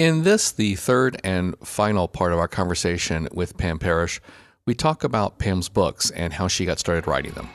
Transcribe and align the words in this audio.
In 0.00 0.22
this, 0.22 0.50
the 0.50 0.76
third 0.76 1.20
and 1.24 1.54
final 1.58 2.08
part 2.08 2.32
of 2.32 2.38
our 2.38 2.48
conversation 2.48 3.28
with 3.34 3.58
Pam 3.58 3.78
Parish, 3.78 4.18
we 4.64 4.74
talk 4.74 5.04
about 5.04 5.38
Pam's 5.38 5.68
books 5.68 6.10
and 6.12 6.32
how 6.32 6.48
she 6.48 6.64
got 6.64 6.78
started 6.78 7.06
writing 7.06 7.32
them. 7.32 7.50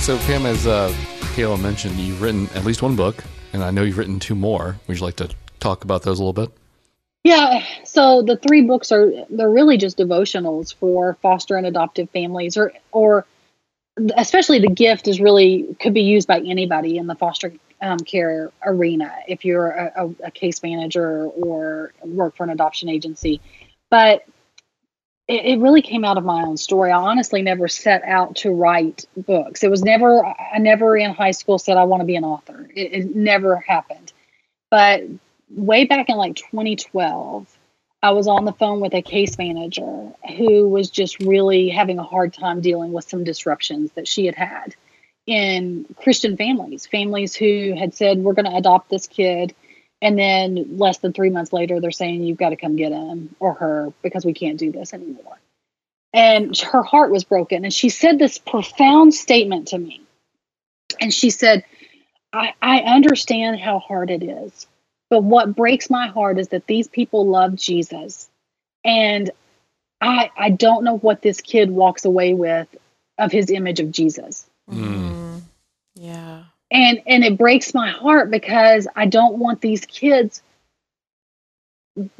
So, 0.00 0.16
Pam, 0.28 0.46
as 0.46 0.64
uh, 0.68 0.94
Kayla 1.34 1.60
mentioned, 1.60 1.96
you've 1.96 2.22
written 2.22 2.48
at 2.54 2.64
least 2.64 2.82
one 2.82 2.94
book, 2.94 3.24
and 3.52 3.64
I 3.64 3.72
know 3.72 3.82
you've 3.82 3.98
written 3.98 4.20
two 4.20 4.36
more. 4.36 4.78
Would 4.86 4.98
you 4.98 5.04
like 5.04 5.16
to 5.16 5.28
talk 5.58 5.82
about 5.82 6.04
those 6.04 6.20
a 6.20 6.22
little 6.22 6.46
bit? 6.46 6.56
Yeah, 7.26 7.64
so 7.82 8.22
the 8.22 8.36
three 8.36 8.62
books 8.62 8.92
are 8.92 9.10
they're 9.28 9.50
really 9.50 9.78
just 9.78 9.98
devotionals 9.98 10.72
for 10.72 11.14
foster 11.22 11.56
and 11.56 11.66
adoptive 11.66 12.08
families, 12.10 12.56
or 12.56 12.72
or 12.92 13.26
especially 14.16 14.60
the 14.60 14.68
gift 14.68 15.08
is 15.08 15.20
really 15.20 15.74
could 15.80 15.92
be 15.92 16.02
used 16.02 16.28
by 16.28 16.38
anybody 16.38 16.98
in 16.98 17.08
the 17.08 17.16
foster 17.16 17.52
um, 17.82 17.98
care 17.98 18.52
arena 18.64 19.12
if 19.26 19.44
you're 19.44 19.68
a, 19.68 20.14
a, 20.22 20.30
case 20.30 20.62
manager 20.62 21.24
or 21.24 21.92
work 22.04 22.36
for 22.36 22.44
an 22.44 22.50
adoption 22.50 22.88
agency. 22.88 23.40
But 23.90 24.24
it, 25.26 25.44
it, 25.46 25.58
really 25.58 25.82
came 25.82 26.04
out 26.04 26.18
of 26.18 26.24
my 26.24 26.44
own 26.44 26.56
story. 26.56 26.92
I 26.92 26.96
honestly 26.96 27.42
never 27.42 27.66
set 27.66 28.04
out 28.04 28.36
to 28.36 28.52
write 28.52 29.04
books. 29.16 29.64
It 29.64 29.70
was 29.70 29.82
never, 29.82 30.24
I 30.24 30.58
never 30.58 30.96
in 30.96 31.12
high 31.12 31.32
school 31.32 31.58
said 31.58 31.76
I 31.76 31.84
want 31.84 32.02
to 32.02 32.06
be 32.06 32.14
an 32.14 32.24
author. 32.24 32.68
It, 32.72 32.92
it 32.92 33.16
never 33.16 33.56
happened. 33.56 34.12
But 34.70 35.02
way 35.50 35.84
back 35.84 36.08
in 36.08 36.16
like 36.16 36.36
2012, 36.36 37.46
I 38.02 38.10
was 38.10 38.28
on 38.28 38.44
the 38.44 38.52
phone 38.52 38.80
with 38.80 38.94
a 38.94 39.02
case 39.02 39.38
manager 39.38 40.12
who 40.36 40.68
was 40.68 40.90
just 40.90 41.20
really 41.20 41.68
having 41.68 41.98
a 41.98 42.04
hard 42.04 42.32
time 42.32 42.60
dealing 42.60 42.92
with 42.92 43.08
some 43.08 43.24
disruptions 43.24 43.92
that 43.92 44.06
she 44.06 44.26
had 44.26 44.34
had 44.34 44.74
in 45.26 45.86
Christian 45.96 46.36
families, 46.36 46.86
families 46.86 47.34
who 47.34 47.74
had 47.76 47.94
said, 47.94 48.18
We're 48.18 48.34
going 48.34 48.50
to 48.50 48.56
adopt 48.56 48.90
this 48.90 49.06
kid 49.06 49.54
and 50.02 50.18
then 50.18 50.76
less 50.78 50.98
than 50.98 51.12
three 51.12 51.30
months 51.30 51.52
later, 51.52 51.80
they're 51.80 51.90
saying, 51.90 52.22
You've 52.22 52.38
got 52.38 52.50
to 52.50 52.56
come 52.56 52.76
get 52.76 52.92
him 52.92 53.34
or 53.40 53.54
her 53.54 53.92
because 54.02 54.24
we 54.24 54.34
can't 54.34 54.58
do 54.58 54.70
this 54.70 54.92
anymore. 54.92 55.38
And 56.12 56.56
her 56.58 56.82
heart 56.82 57.10
was 57.10 57.24
broken. 57.24 57.64
And 57.64 57.74
she 57.74 57.88
said 57.88 58.18
this 58.18 58.38
profound 58.38 59.14
statement 59.14 59.68
to 59.68 59.78
me. 59.78 60.02
And 61.00 61.12
she 61.12 61.30
said, 61.30 61.64
I, 62.32 62.54
I 62.62 62.78
understand 62.80 63.60
how 63.60 63.80
hard 63.80 64.10
it 64.10 64.22
is. 64.22 64.66
But 65.10 65.22
what 65.22 65.54
breaks 65.54 65.88
my 65.88 66.08
heart 66.08 66.38
is 66.38 66.48
that 66.48 66.66
these 66.66 66.88
people 66.88 67.26
love 67.26 67.54
Jesus. 67.54 68.28
And 68.84 69.30
I, 70.00 70.30
I 70.36 70.50
don't 70.50 70.84
know 70.84 70.98
what 70.98 71.22
this 71.22 71.40
kid 71.40 71.70
walks 71.70 72.04
away 72.04 72.34
with 72.34 72.68
of 73.18 73.32
his 73.32 73.50
image 73.50 73.80
of 73.80 73.92
Jesus. 73.92 74.46
Mm. 74.70 75.42
Yeah 75.94 76.44
and 76.70 77.02
and 77.06 77.24
it 77.24 77.38
breaks 77.38 77.74
my 77.74 77.90
heart 77.90 78.30
because 78.30 78.88
I 78.96 79.06
don't 79.06 79.38
want 79.38 79.60
these 79.60 79.84
kids 79.86 80.42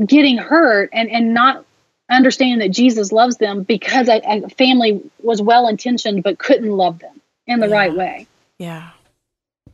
getting 0.05 0.39
hurt 0.39 0.91
and 0.93 1.11
and 1.11 1.35
not 1.35 1.65
understanding 2.09 2.61
that 2.61 2.75
Jesus 2.75 3.11
loves 3.11 3.37
them 3.39 3.65
because 3.65 4.09
a, 4.09 4.21
a 4.25 4.49
family 4.51 5.03
was 5.23 5.43
well 5.43 5.69
intentioned 5.69 6.23
but 6.23 6.39
couldn't 6.39 6.71
love 6.71 7.01
them 7.01 7.21
in 7.47 7.59
the 7.61 7.69
yeah. 7.69 7.75
right 7.75 7.95
way. 7.95 8.27
Yeah. 8.59 8.91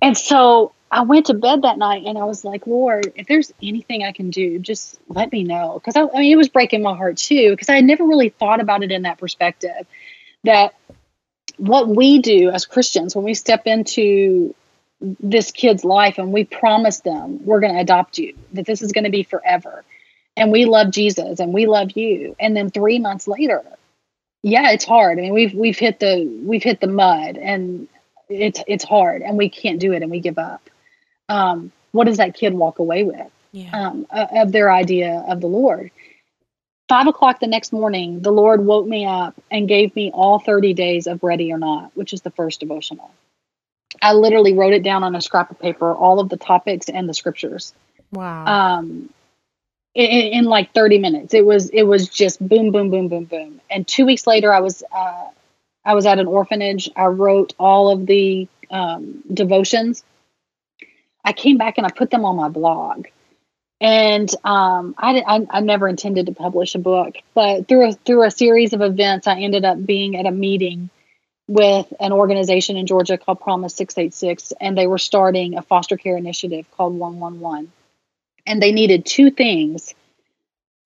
And 0.01 0.17
so 0.17 0.73
I 0.93 1.03
went 1.05 1.27
to 1.27 1.35
bed 1.35 1.62
that 1.62 1.79
night 1.79 2.05
and 2.05 2.19
I 2.19 2.25
was 2.25 2.45
like, 2.45 2.67
Lord, 2.67 3.15
if 3.17 3.27
there's 3.27 3.51
anything 3.62 4.05
I 4.05 4.12
can 4.12 4.29
do, 4.29 4.59
just 4.59 5.01
let 5.09 5.33
me 5.33 5.43
know. 5.43 5.81
Because 5.81 5.97
I, 5.97 6.03
I 6.03 6.21
mean, 6.21 6.31
it 6.31 6.37
was 6.37 6.51
breaking 6.51 6.83
my 6.83 6.95
heart 6.95 7.17
too, 7.17 7.51
because 7.51 7.71
I 7.71 7.77
had 7.77 7.85
never 7.87 8.05
really 8.05 8.29
thought 8.29 8.61
about 8.61 8.83
it 8.83 8.93
in 8.93 9.03
that 9.03 9.17
perspective. 9.17 9.87
That 10.45 10.75
what 11.57 11.89
we 11.89 12.19
do 12.19 12.51
as 12.51 12.67
Christians 12.67 13.17
when 13.17 13.25
we 13.25 13.33
step 13.33 13.67
into 13.67 14.55
this 15.01 15.51
kid's 15.51 15.83
life 15.83 16.19
and 16.19 16.30
we 16.30 16.45
promise 16.45 17.01
them 17.01 17.45
we're 17.47 17.61
going 17.61 17.73
to 17.73 17.80
adopt 17.80 18.19
you, 18.19 18.35
that 18.53 18.67
this 18.67 18.83
is 18.83 18.92
going 18.92 19.05
to 19.05 19.11
be 19.11 19.23
forever. 19.23 19.85
And 20.36 20.53
we 20.53 20.67
love 20.67 20.91
Jesus 20.91 21.41
and 21.41 21.55
we 21.55 21.67
love 21.67 21.92
you. 21.92 22.36
And 22.39 22.55
then 22.55 22.70
3 22.70 22.98
months 22.98 23.27
later, 23.27 23.63
yeah, 24.42 24.73
it's 24.73 24.85
hard. 24.85 25.19
I 25.19 25.23
mean, 25.23 25.33
we've 25.33 25.55
we've 25.55 25.79
hit 25.79 26.01
the 26.01 26.23
we've 26.45 26.63
hit 26.63 26.80
the 26.80 26.86
mud 26.86 27.39
and 27.39 27.89
it's 28.29 28.63
it's 28.67 28.85
hard 28.85 29.23
and 29.23 29.39
we 29.39 29.48
can't 29.48 29.80
do 29.80 29.92
it 29.92 30.03
and 30.03 30.11
we 30.11 30.20
give 30.20 30.36
up. 30.36 30.69
Um, 31.33 31.73
what 31.93 32.05
does 32.05 32.19
that 32.19 32.35
kid 32.35 32.55
walk 32.55 32.79
away 32.79 33.05
with? 33.05 33.31
Yeah. 33.53 33.70
Um, 33.73 34.07
of 34.11 34.53
their 34.53 34.73
idea 34.73 35.25
of 35.29 35.41
the 35.41 35.47
Lord. 35.47 35.91
Five 36.89 37.07
o'clock 37.07 37.41
the 37.41 37.47
next 37.47 37.73
morning, 37.73 38.20
the 38.20 38.33
Lord 38.33 38.65
woke 38.65 38.87
me 38.87 39.07
up 39.07 39.35
and 39.51 39.69
gave 39.69 39.95
me 39.95 40.11
all 40.13 40.39
30 40.39 40.75
days 40.75 41.07
of 41.07 41.23
Ready 41.23 41.53
or 41.53 41.59
Not, 41.59 41.91
which 41.95 42.13
is 42.13 42.23
the 42.23 42.31
first 42.31 42.61
devotional. 42.61 43.11
I 44.01 44.15
literally 44.15 44.55
wrote 44.55 44.73
it 44.73 44.83
down 44.83 45.05
on 45.05 45.15
a 45.15 45.21
scrap 45.21 45.51
of 45.51 45.59
paper, 45.59 45.95
all 45.95 46.19
of 46.21 46.29
the 46.29 46.37
topics 46.37 46.89
and 46.89 47.09
the 47.09 47.15
scriptures. 47.15 47.75
Wow. 48.11 48.47
Um, 48.47 49.11
in, 49.95 50.07
in 50.07 50.45
like 50.45 50.73
30 50.73 50.98
minutes, 50.98 51.35
it 51.35 51.45
was 51.45 51.69
it 51.71 51.83
was 51.83 52.09
just 52.09 52.47
boom, 52.47 52.73
boom, 52.73 52.91
boom, 52.91 53.09
boom, 53.09 53.25
boom. 53.25 53.61
And 53.71 53.87
two 53.87 54.07
weeks 54.07 54.27
later, 54.27 54.53
I 54.53 54.61
was 54.61 54.83
uh, 54.91 55.29
I 55.85 55.95
was 55.95 56.07
at 56.07 56.19
an 56.19 56.27
orphanage. 56.27 56.91
I 56.97 57.07
wrote 57.07 57.55
all 57.59 57.91
of 57.91 58.07
the 58.07 58.48
um, 58.71 59.23
devotions. 59.33 60.05
I 61.25 61.33
came 61.33 61.57
back 61.59 61.79
and 61.79 61.87
I 61.87 61.91
put 61.91 62.11
them 62.11 62.25
on 62.25 62.37
my 62.37 62.49
blog. 62.49 63.07
And 63.81 64.31
um, 64.45 64.95
I, 64.97 65.23
I, 65.27 65.47
I 65.51 65.61
never 65.61 65.89
intended 65.89 66.27
to 66.27 66.33
publish 66.33 66.77
a 66.77 66.79
book, 66.79 67.17
but 67.35 67.67
through 67.67 67.89
a, 67.89 67.93
through 67.93 68.25
a 68.25 68.31
series 68.31 68.73
of 68.73 68.81
events, 68.81 69.27
I 69.27 69.41
ended 69.41 69.65
up 69.65 69.85
being 69.85 70.17
at 70.17 70.27
a 70.27 70.31
meeting 70.31 70.89
with 71.49 71.93
an 71.99 72.13
organization 72.13 72.77
in 72.77 72.87
Georgia 72.87 73.19
called 73.19 73.41
Promise 73.41 73.75
686, 73.75 74.53
and 74.61 74.79
they 74.79 74.87
were 74.87 74.99
starting 74.99 75.59
a 75.59 75.63
foster 75.63 75.97
care 75.97 76.17
initiative 76.17 76.71
called 76.71 76.97
111. 76.97 77.73
And 78.47 78.63
they 78.63 78.71
needed 78.71 79.05
two 79.05 79.31
things. 79.33 79.95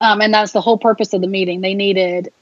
Um, 0.00 0.22
and 0.22 0.32
that's 0.32 0.52
the 0.52 0.62
whole 0.62 0.78
purpose 0.78 1.12
of 1.12 1.20
the 1.20 1.26
meeting. 1.26 1.60
They 1.60 1.74
needed 1.74 2.32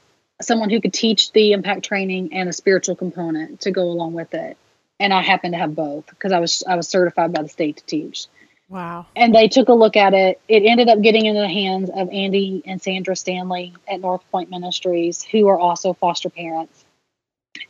someone 0.41 0.69
who 0.69 0.81
could 0.81 0.93
teach 0.93 1.31
the 1.31 1.53
impact 1.53 1.83
training 1.83 2.33
and 2.33 2.49
a 2.49 2.53
spiritual 2.53 2.95
component 2.95 3.61
to 3.61 3.71
go 3.71 3.83
along 3.83 4.13
with 4.13 4.33
it. 4.33 4.57
And 4.99 5.13
I 5.13 5.21
happened 5.21 5.53
to 5.53 5.59
have 5.59 5.75
both 5.75 6.07
because 6.07 6.31
I 6.31 6.39
was 6.39 6.63
I 6.67 6.75
was 6.75 6.87
certified 6.87 7.33
by 7.33 7.41
the 7.41 7.49
state 7.49 7.77
to 7.77 7.85
teach. 7.85 8.27
Wow. 8.69 9.05
And 9.15 9.35
they 9.35 9.47
took 9.47 9.69
a 9.69 9.73
look 9.73 9.95
at 9.95 10.13
it. 10.13 10.41
It 10.47 10.63
ended 10.65 10.89
up 10.89 11.01
getting 11.01 11.25
into 11.25 11.41
the 11.41 11.47
hands 11.47 11.89
of 11.93 12.09
Andy 12.11 12.63
and 12.65 12.81
Sandra 12.81 13.15
Stanley 13.15 13.73
at 13.87 14.01
North 14.01 14.23
Point 14.31 14.49
Ministries, 14.49 15.21
who 15.21 15.47
are 15.47 15.59
also 15.59 15.93
foster 15.93 16.29
parents 16.29 16.85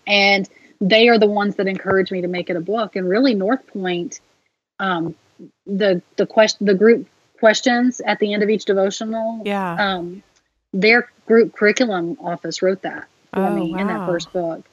and 0.08 0.48
they 0.82 1.08
are 1.10 1.18
the 1.18 1.28
ones 1.28 1.56
that 1.56 1.68
encouraged 1.68 2.12
me 2.12 2.22
to 2.22 2.28
make 2.28 2.50
it 2.50 2.56
a 2.56 2.62
book. 2.62 2.96
And 2.96 3.10
really, 3.10 3.34
North 3.34 3.66
Point, 3.68 4.20
um, 4.80 5.16
the 5.66 6.02
the 6.18 6.26
question, 6.26 6.66
the 6.66 6.74
group 6.74 7.08
questions 7.40 8.02
at 8.02 8.20
the 8.20 8.34
end 8.34 8.44
of 8.44 8.50
each 8.50 8.66
devotional, 8.66 9.42
yeah, 9.46 9.76
um, 9.76 10.24
their 10.74 11.12
group 11.26 11.56
curriculum 11.56 12.18
office 12.22 12.62
wrote 12.62 12.82
that 12.84 13.08
for 13.34 13.42
oh, 13.42 13.56
me 13.56 13.72
wow. 13.72 13.80
in 13.80 13.88
that 13.88 14.06
first 14.08 14.32
book. 14.34 14.64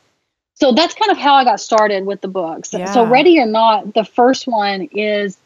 So 0.63 0.71
that's 0.71 0.95
kind 0.95 1.11
of 1.11 1.19
how 1.19 1.35
I 1.35 1.43
got 1.43 1.59
started 1.59 2.07
with 2.07 2.21
the 2.21 2.29
books. 2.29 2.73
Yeah. 2.73 2.85
So 2.85 3.05
Ready 3.05 3.41
or 3.41 3.47
Not, 3.47 3.95
the 3.95 4.05
first 4.05 4.47
one 4.47 4.83
is 4.93 5.37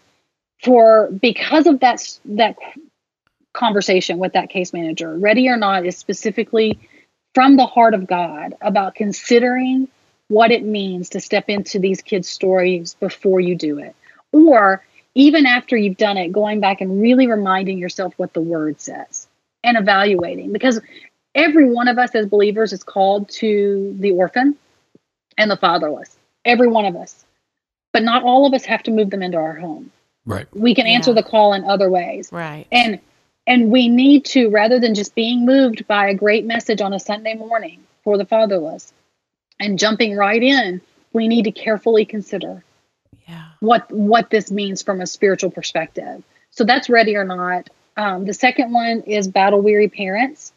for 0.62 1.08
because 1.10 1.66
of 1.66 1.80
that 1.80 2.18
that 2.26 2.56
conversation 3.54 4.18
with 4.18 4.34
that 4.34 4.50
case 4.50 4.74
manager. 4.74 5.16
Ready 5.16 5.48
or 5.48 5.56
Not 5.56 5.86
is 5.86 5.96
specifically 5.96 6.78
from 7.34 7.56
the 7.56 7.64
heart 7.64 7.94
of 7.94 8.06
God 8.06 8.56
about 8.60 8.94
considering 8.94 9.88
what 10.28 10.50
it 10.50 10.66
means 10.66 11.08
to 11.10 11.20
step 11.20 11.48
into 11.48 11.78
these 11.78 12.02
kids' 12.02 12.28
stories 12.28 12.92
before 13.00 13.40
you 13.40 13.54
do 13.54 13.78
it. 13.78 13.96
Or 14.32 14.84
even 15.14 15.46
after 15.46 15.78
you've 15.78 15.96
done 15.96 16.18
it, 16.18 16.30
going 16.30 16.60
back 16.60 16.82
and 16.82 17.00
really 17.00 17.26
reminding 17.26 17.78
yourself 17.78 18.12
what 18.18 18.34
the 18.34 18.42
word 18.42 18.82
says 18.82 19.26
and 19.64 19.78
evaluating. 19.78 20.52
Because 20.52 20.78
every 21.34 21.70
one 21.70 21.88
of 21.88 21.96
us 21.96 22.14
as 22.14 22.26
believers 22.26 22.74
is 22.74 22.84
called 22.84 23.30
to 23.30 23.96
the 23.98 24.10
orphan 24.10 24.58
and 25.38 25.50
the 25.50 25.56
fatherless. 25.56 26.16
Every 26.44 26.68
one 26.68 26.84
of 26.84 26.96
us. 26.96 27.24
But 27.92 28.02
not 28.02 28.22
all 28.22 28.46
of 28.46 28.54
us 28.54 28.64
have 28.64 28.82
to 28.84 28.90
move 28.90 29.10
them 29.10 29.22
into 29.22 29.38
our 29.38 29.54
home. 29.54 29.90
Right. 30.24 30.46
We 30.54 30.74
can 30.74 30.86
Yeah. 30.86 30.94
answer 30.94 31.12
the 31.12 31.22
call 31.22 31.52
in 31.52 31.64
other 31.64 31.90
ways. 31.90 32.30
Right. 32.32 32.66
And 32.70 33.00
and 33.48 33.70
we 33.70 33.88
need 33.88 34.24
to, 34.24 34.48
rather 34.48 34.80
than 34.80 34.94
just 34.94 35.14
being 35.14 35.46
moved 35.46 35.86
by 35.86 36.08
a 36.08 36.14
great 36.14 36.44
message 36.44 36.80
on 36.80 36.92
a 36.92 36.98
Sunday 36.98 37.34
morning 37.34 37.78
for 38.02 38.18
the 38.18 38.24
fatherless 38.24 38.92
and 39.60 39.78
jumping 39.78 40.16
right 40.16 40.42
in, 40.42 40.80
we 41.12 41.28
need 41.28 41.44
to 41.44 41.52
carefully 41.52 42.04
consider 42.04 42.64
yeah. 43.28 43.44
what 43.60 43.90
what 43.90 44.30
this 44.30 44.50
means 44.50 44.82
from 44.82 45.00
a 45.00 45.06
spiritual 45.06 45.50
perspective. 45.50 46.22
So 46.50 46.64
that's 46.64 46.88
ready 46.88 47.16
or 47.16 47.24
not. 47.24 47.70
Um, 47.96 48.24
the 48.24 48.34
second 48.34 48.72
one 48.72 49.02
is 49.02 49.28
battle 49.28 49.60
weary 49.62 49.88
parents, 49.88 50.52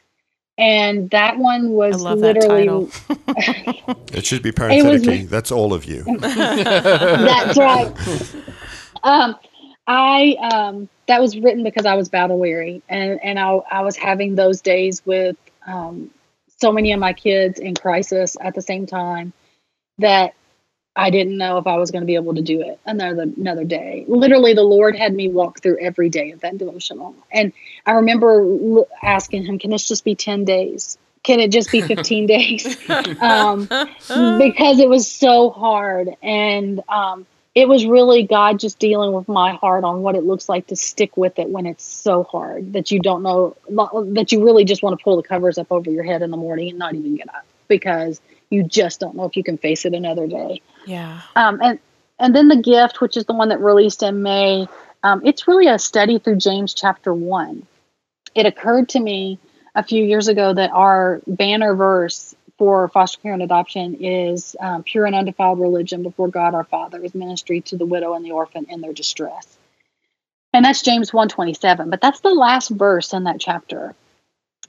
and 0.59 1.09
that 1.11 1.38
one 1.39 1.67
I 1.67 1.69
was 1.69 2.01
love 2.03 2.19
that 2.19 2.35
literally 2.35 2.65
title. 2.67 2.89
It 4.13 4.25
should 4.25 4.44
be 4.44 4.50
was- 4.50 4.56
parenthetically. 4.56 5.25
That's 5.25 5.51
all 5.51 5.73
of 5.73 5.85
you. 5.85 6.03
that's 6.19 7.57
right. 7.57 7.94
Um, 9.03 9.35
I 9.88 10.35
um, 10.51 10.89
that 11.07 11.21
was 11.21 11.38
written 11.39 11.63
because 11.63 11.85
I 11.85 11.95
was 11.95 12.09
battle 12.09 12.38
weary, 12.38 12.81
and 12.89 13.19
and 13.23 13.39
I 13.39 13.50
I 13.71 13.81
was 13.81 13.95
having 13.95 14.35
those 14.35 14.61
days 14.61 15.01
with 15.06 15.38
um, 15.65 16.11
so 16.59 16.71
many 16.71 16.91
of 16.91 17.00
my 17.00 17.13
kids 17.13 17.59
in 17.59 17.73
crisis 17.75 18.35
at 18.41 18.53
the 18.53 18.61
same 18.61 18.85
time 18.85 19.31
that 20.00 20.33
I 20.95 21.12
didn't 21.12 21.38
know 21.38 21.57
if 21.57 21.68
I 21.68 21.77
was 21.77 21.91
going 21.91 22.01
to 22.01 22.06
be 22.07 22.15
able 22.15 22.36
to 22.36 22.41
do 22.41 22.62
it 22.62 22.80
another 22.86 23.24
another 23.24 23.63
day. 23.63 24.06
Literally, 24.07 24.53
the 24.53 24.63
Lord 24.63 24.95
had 24.95 25.13
me 25.13 25.30
walk 25.30 25.62
through 25.62 25.80
every 25.80 26.09
day 26.09 26.31
of 26.31 26.41
that 26.41 26.57
devotional, 26.57 27.15
and 27.31 27.53
I 27.86 27.94
remember 27.94 28.86
asking 29.01 29.45
Him, 29.45 29.59
"Can 29.59 29.71
this 29.71 29.88
just 29.88 30.03
be 30.03 30.15
ten 30.15 30.45
days? 30.45 30.97
Can 31.24 31.39
it 31.39 31.51
just 31.51 31.71
be 31.71 31.81
fifteen 31.88 32.25
days?" 32.25 32.77
Um, 33.21 33.68
because 33.68 34.80
it 34.80 34.89
was 34.89 35.09
so 35.09 35.50
hard, 35.50 36.09
and 36.21 36.81
um, 36.89 37.25
it 37.56 37.68
was 37.68 37.85
really 37.85 38.24
God 38.24 38.59
just 38.59 38.80
dealing 38.80 39.12
with 39.12 39.27
my 39.27 39.53
heart 39.53 39.83
on 39.83 40.01
what 40.01 40.15
it 40.15 40.24
looks 40.24 40.47
like 40.50 40.68
to 40.68 40.75
stick 40.75 41.18
with 41.18 41.39
it 41.39 41.50
when 41.50 41.65
it's 41.65 41.83
so 41.83 42.24
hard 42.24 42.74
that 42.74 42.92
you 42.92 43.00
don't 43.00 43.24
know 43.24 43.56
that 43.69 44.31
you 44.31 44.44
really 44.44 44.65
just 44.65 44.83
want 44.83 44.97
to 44.97 45.03
pull 45.03 45.18
the 45.18 45.24
covers 45.24 45.57
up 45.57 45.71
over 45.71 45.89
your 45.89 46.03
head 46.03 46.21
in 46.21 46.31
the 46.31 46.38
morning 46.38 46.69
and 46.69 46.80
not 46.80 46.95
even 46.95 47.15
get 47.15 47.30
up 47.33 47.45
because 47.68 48.21
you 48.50 48.63
just 48.63 49.00
don't 49.00 49.15
know 49.15 49.25
if 49.25 49.35
you 49.35 49.44
can 49.44 49.57
face 49.57 49.85
it 49.85 49.94
another 49.94 50.27
day. 50.27 50.62
Yeah. 50.89 51.21
Um, 51.36 51.59
and 51.62 51.80
and 52.18 52.36
then 52.36 52.47
the 52.47 52.56
gift, 52.56 53.00
which 53.00 53.15
is 53.15 53.25
the 53.25 53.33
one 53.33 53.50
that 53.50 53.62
released 53.62 54.01
in 54.01 54.24
May, 54.24 54.68
um, 55.03 55.21
it's 55.24 55.47
really 55.47 55.68
a 55.68 55.77
study 55.77 56.18
through 56.18 56.38
James 56.38 56.74
chapter 56.74 57.13
one. 57.13 57.68
It 58.33 58.47
occurred 58.47 58.89
to 58.89 59.00
me 59.00 59.38
a 59.75 59.83
few 59.83 60.03
years 60.03 60.27
ago 60.27 60.51
that 60.51 60.71
our 60.71 61.21
banner 61.27 61.75
verse 61.75 62.36
for 62.57 62.89
foster 62.89 63.21
care 63.21 63.33
and 63.33 63.44
adoption 63.44 63.97
is 64.01 64.56
um, 64.59 64.81
pure 64.81 65.06
and 65.06 65.15
undefiled 65.15 65.59
religion 65.59 66.01
before 66.01 66.27
God 66.27 66.56
our 66.56 66.63
Father 66.63 67.01
is 67.03 67.13
ministry 67.13 67.62
to 67.62 67.77
the 67.77 67.85
widow 67.85 68.15
and 68.15 68.25
the 68.25 68.31
orphan 68.31 68.65
in 68.68 68.81
their 68.81 68.92
distress. 68.92 69.57
And 70.53 70.65
that's 70.65 70.81
James 70.81 71.13
127, 71.13 71.92
but 71.92 72.01
that's 72.01 72.21
the 72.21 72.33
last 72.33 72.69
verse 72.69 73.13
in 73.13 73.25
that 73.25 73.39
chapter. 73.39 73.94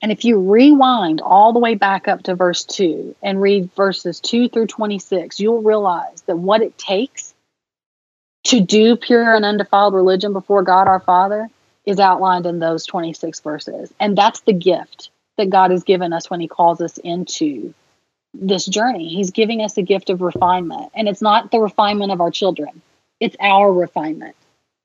And 0.03 0.11
if 0.11 0.25
you 0.25 0.39
rewind 0.39 1.21
all 1.21 1.53
the 1.53 1.59
way 1.59 1.75
back 1.75 2.09
up 2.09 2.23
to 2.25 2.35
verse 2.35 2.65
2 2.65 3.17
and 3.23 3.41
read 3.41 3.71
verses 3.75 4.21
2 4.21 4.49
through 4.49 4.69
26, 4.69 5.39
you'll 5.41 5.63
realize 5.63 6.23
that 6.23 6.39
what 6.39 6.63
it 6.63 6.79
takes 6.79 7.35
to 8.45 8.61
do 8.61 8.97
pure 8.97 9.35
and 9.35 9.45
undefiled 9.45 9.95
religion 9.95 10.33
before 10.33 10.63
God 10.63 10.89
our 10.89 11.01
Father 11.01 11.49
is 11.85 11.99
outlined 11.99 12.47
in 12.47 12.59
those 12.59 12.87
26 12.87 13.41
verses. 13.41 13.93
And 14.01 14.17
that's 14.17 14.41
the 14.41 14.53
gift 14.53 15.11
that 15.37 15.51
God 15.51 15.71
has 15.71 15.85
given 15.85 16.13
us 16.13 16.31
when 16.31 16.41
He 16.41 16.49
calls 16.49 16.81
us 16.81 16.99
into 16.99 17.75
this 18.33 18.65
journey. 18.67 19.09
He's 19.09 19.31
giving 19.31 19.61
us 19.61 19.77
a 19.77 19.83
gift 19.83 20.09
of 20.09 20.23
refinement. 20.23 20.93
And 20.95 21.09
it's 21.09 21.23
not 21.23 21.51
the 21.51 21.61
refinement 21.61 22.13
of 22.13 22.21
our 22.21 22.31
children, 22.31 22.81
it's 23.19 23.37
our 23.41 23.73
refinement 23.73 24.37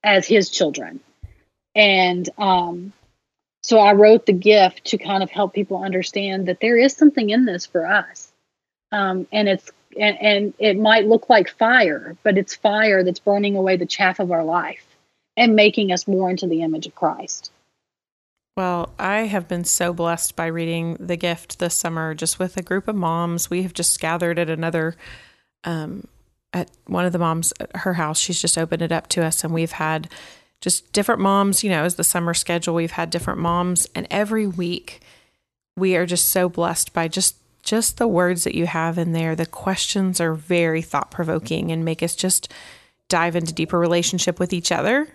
as 0.04 0.28
His 0.28 0.50
children. 0.50 1.00
And 1.74 2.30
um, 2.38 2.94
so 3.66 3.80
I 3.80 3.94
wrote 3.94 4.28
the 4.28 4.32
gift 4.32 4.86
to 4.86 5.00
kind 5.00 5.24
of 5.24 5.32
help 5.32 5.56
people 5.56 5.82
understand 5.82 6.48
that 6.48 6.60
there 6.60 6.78
is 6.78 6.94
something 6.94 7.32
in 7.32 7.46
this 7.46 7.66
for 7.66 7.88
us. 7.88 8.32
Um, 8.92 9.26
and 9.32 9.50
it's 9.50 9.72
and, 10.00 10.22
and 10.22 10.54
it 10.60 10.78
might 10.78 11.08
look 11.08 11.30
like 11.30 11.50
fire, 11.50 12.16
but 12.22 12.38
it's 12.38 12.56
fire 12.56 13.04
that's 13.04 13.18
burning 13.18 13.56
away 13.56 13.76
the 13.76 13.88
chaff 13.88 14.20
of 14.20 14.32
our 14.32 14.44
life 14.44 14.86
and 15.36 15.56
making 15.56 15.92
us 15.92 16.08
more 16.08 16.30
into 16.30 16.46
the 16.46 16.62
image 16.62 16.86
of 16.86 16.94
Christ. 16.94 17.52
Well, 18.56 18.94
I 19.00 19.22
have 19.22 19.48
been 19.48 19.64
so 19.64 19.94
blessed 19.94 20.36
by 20.36 20.46
reading 20.46 20.98
The 21.00 21.18
Gift 21.18 21.58
this 21.58 21.74
summer, 21.74 22.14
just 22.14 22.38
with 22.38 22.58
a 22.58 22.62
group 22.62 22.88
of 22.88 22.96
moms. 22.96 23.50
We 23.50 23.64
have 23.64 23.74
just 23.74 24.00
gathered 24.00 24.38
at 24.38 24.48
another, 24.48 24.96
um, 25.64 26.06
at 26.54 26.70
one 26.86 27.06
of 27.06 27.14
the 27.14 27.20
moms 27.20 27.52
at 27.60 27.76
her 27.78 27.94
house. 27.94 28.20
She's 28.20 28.40
just 28.40 28.60
opened 28.60 28.84
it 28.84 28.92
up 28.92 29.08
to 29.08 29.26
us, 29.26 29.44
and 29.44 29.56
we've 29.56 29.72
had 29.72 30.08
just 30.66 30.92
different 30.94 31.22
moms, 31.22 31.64
you 31.64 31.70
know, 31.70 31.84
as 31.84 31.94
the 31.94 32.04
summer 32.04 32.34
schedule, 32.34 32.74
we've 32.74 32.90
had 32.90 33.12
different 33.12 33.40
moms 33.40 33.88
and 33.94 34.08
every 34.10 34.48
week 34.48 35.00
we 35.78 35.96
are 35.96 36.08
just 36.08 36.30
so 36.30 36.50
blessed 36.50 36.92
by 36.92 37.08
just 37.08 37.36
just 37.62 37.98
the 37.98 38.08
words 38.08 38.46
that 38.46 38.56
you 38.56 38.66
have 38.66 38.98
in 38.98 39.12
there. 39.12 39.36
The 39.36 39.46
questions 39.46 40.20
are 40.20 40.34
very 40.34 40.82
thought 40.82 41.12
provoking 41.12 41.72
and 41.72 41.86
make 41.86 42.02
us 42.02 42.16
just 42.16 42.52
dive 43.10 43.36
into 43.36 43.54
deeper 43.54 43.78
relationship 43.78 44.40
with 44.40 44.54
each 44.54 44.72
other. 44.72 45.08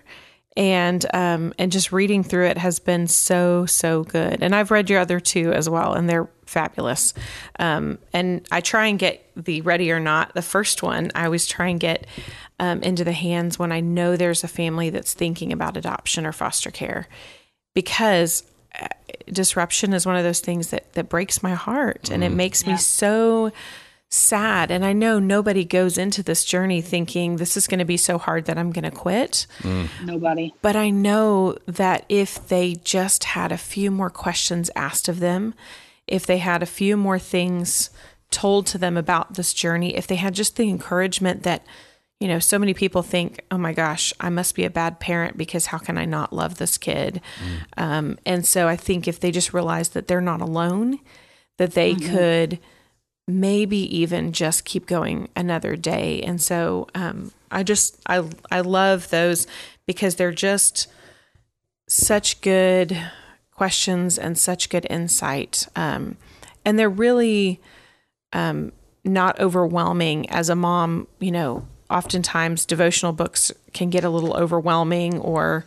And 0.57 1.05
um, 1.13 1.53
and 1.59 1.73
just 1.73 1.91
reading 1.91 2.23
through 2.23 2.47
it 2.47 2.59
has 2.59 2.79
been 2.79 3.09
so 3.09 3.67
so 3.67 4.05
good. 4.05 4.45
And 4.45 4.55
I've 4.55 4.71
read 4.71 4.89
your 4.89 5.01
other 5.01 5.19
two 5.19 5.53
as 5.53 5.69
well, 5.69 5.95
and 5.95 6.09
they're 6.09 6.29
fabulous. 6.47 7.13
Um, 7.59 7.99
and 8.13 8.47
I 8.53 8.61
try 8.61 8.87
and 8.87 9.01
get 9.01 9.29
the 9.37 9.63
Ready 9.63 9.91
or 9.91 9.99
Not, 9.99 10.35
the 10.35 10.43
first 10.43 10.85
one. 10.85 11.11
I 11.17 11.25
always 11.25 11.49
try 11.49 11.67
and 11.67 11.81
get 11.81 12.07
um, 12.61 12.83
into 12.83 13.05
the 13.05 13.13
hands 13.13 13.59
when 13.59 13.73
I 13.73 13.81
know 13.81 14.17
there's 14.17 14.45
a 14.45 14.49
family 14.49 14.91
that's 14.91 15.15
thinking 15.15 15.51
about 15.51 15.79
adoption 15.79 16.27
or 16.27 16.33
foster 16.33 16.71
care 16.71 17.09
because 17.75 18.45
uh, 18.79 18.87
disruption 19.33 19.95
is 19.95 20.05
one 20.05 20.17
of 20.17 20.25
those 20.25 20.41
things 20.41 20.69
that 20.69 20.93
that 20.93 21.09
breaks 21.09 21.43
my 21.43 21.55
heart 21.55 22.11
and 22.11 22.23
it 22.23 22.29
mm-hmm. 22.29 22.37
makes 22.37 22.63
yeah. 22.63 22.73
me 22.73 22.77
so 22.77 23.51
sad 24.13 24.73
and 24.73 24.85
i 24.85 24.93
know 24.93 25.21
nobody 25.21 25.65
goes 25.65 25.97
into 25.97 26.21
this 26.21 26.45
journey 26.45 26.81
thinking 26.81 27.37
this 27.37 27.57
is 27.57 27.69
going 27.69 27.79
to 27.79 27.85
be 27.85 27.97
so 27.97 28.19
hard 28.19 28.45
that 28.47 28.59
i'm 28.59 28.73
going 28.73 28.85
to 28.85 28.91
quit 28.91 29.47
mm. 29.61 29.89
nobody 30.05 30.53
but 30.63 30.75
i 30.75 30.91
know 30.91 31.57
that 31.67 32.05
if 32.09 32.49
they 32.49 32.75
just 32.83 33.23
had 33.23 33.53
a 33.53 33.57
few 33.57 33.89
more 33.89 34.11
questions 34.11 34.69
asked 34.75 35.09
of 35.09 35.21
them 35.21 35.55
if 36.09 36.27
they 36.27 36.39
had 36.39 36.61
a 36.61 36.67
few 36.67 36.97
more 36.97 37.21
things 37.21 37.91
told 38.33 38.67
to 38.67 38.79
them 38.79 38.97
about 38.97 39.35
this 39.35 39.55
journey 39.55 39.97
if 39.97 40.09
they 40.09 40.17
had 40.17 40.35
just 40.35 40.57
the 40.57 40.69
encouragement 40.69 41.45
that 41.45 41.65
you 42.21 42.29
know, 42.29 42.39
so 42.39 42.59
many 42.59 42.75
people 42.75 43.03
think, 43.03 43.41
oh 43.51 43.57
my 43.57 43.73
gosh, 43.73 44.13
I 44.21 44.29
must 44.29 44.55
be 44.55 44.67
a 44.67 44.71
bad 44.71 45.01
parent 45.01 45.39
because 45.39 45.67
how 45.67 45.79
can 45.79 45.97
I 45.97 46.05
not 46.05 46.35
love 46.35 46.59
this 46.59 46.77
kid? 46.77 47.23
Mm. 47.43 47.83
Um, 47.83 48.19
and 48.27 48.47
so 48.47 48.69
I 48.69 48.77
think 48.77 49.09
if 49.09 49.19
they 49.19 49.31
just 49.31 49.55
realize 49.55 49.91
that 49.91 50.07
they're 50.07 50.21
not 50.21 50.43
alone, 50.43 51.01
that 51.57 51.73
they 51.73 51.95
mm-hmm. 51.95 52.15
could 52.15 52.59
maybe 53.27 53.79
even 53.97 54.33
just 54.33 54.67
keep 54.67 54.87
going 54.87 55.31
another 55.35 55.77
day. 55.77 56.21
And 56.21 56.43
so 56.43 56.89
um, 56.95 57.33
I 57.51 57.63
just, 57.63 57.99
I, 58.07 58.29
I 58.51 58.61
love 58.61 59.09
those 59.09 59.47
because 59.87 60.17
they're 60.17 60.31
just 60.31 60.89
such 61.89 62.43
good 62.43 62.97
questions 63.51 64.19
and 64.19 64.37
such 64.37 64.69
good 64.69 64.87
insight. 64.91 65.69
Um, 65.75 66.19
and 66.67 66.79
they're 66.79 66.91
really 66.91 67.61
um, 68.35 68.73
not 69.05 69.41
overwhelming 69.41 70.29
as 70.29 70.51
a 70.51 70.55
mom, 70.55 71.09
you 71.19 71.31
know, 71.31 71.67
oftentimes 71.91 72.65
devotional 72.65 73.13
books 73.13 73.53
can 73.73 73.91
get 73.91 74.05
a 74.05 74.11
little 74.11 74.35
overwhelming 74.35 75.19
or 75.19 75.65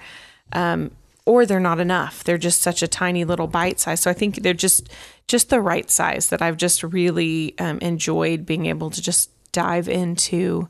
um, 0.54 0.92
or 1.26 1.46
they're 1.46 1.60
not 1.60 1.80
enough. 1.80 2.24
They're 2.24 2.38
just 2.38 2.62
such 2.62 2.84
a 2.84 2.88
tiny 2.88 3.24
little 3.24 3.48
bite 3.48 3.80
size. 3.80 4.02
So 4.02 4.12
I 4.12 4.14
think 4.14 4.42
they're 4.44 4.54
just 4.54 4.90
just 5.28 5.50
the 5.50 5.62
right 5.62 5.90
size 5.90 6.30
that 6.30 6.42
I've 6.42 6.58
just 6.58 6.84
really 6.84 7.58
um, 7.60 7.80
enjoyed 7.80 8.46
being 8.46 8.66
able 8.66 8.90
to 8.90 9.02
just 9.02 9.30
dive 9.52 9.88
into 9.88 10.68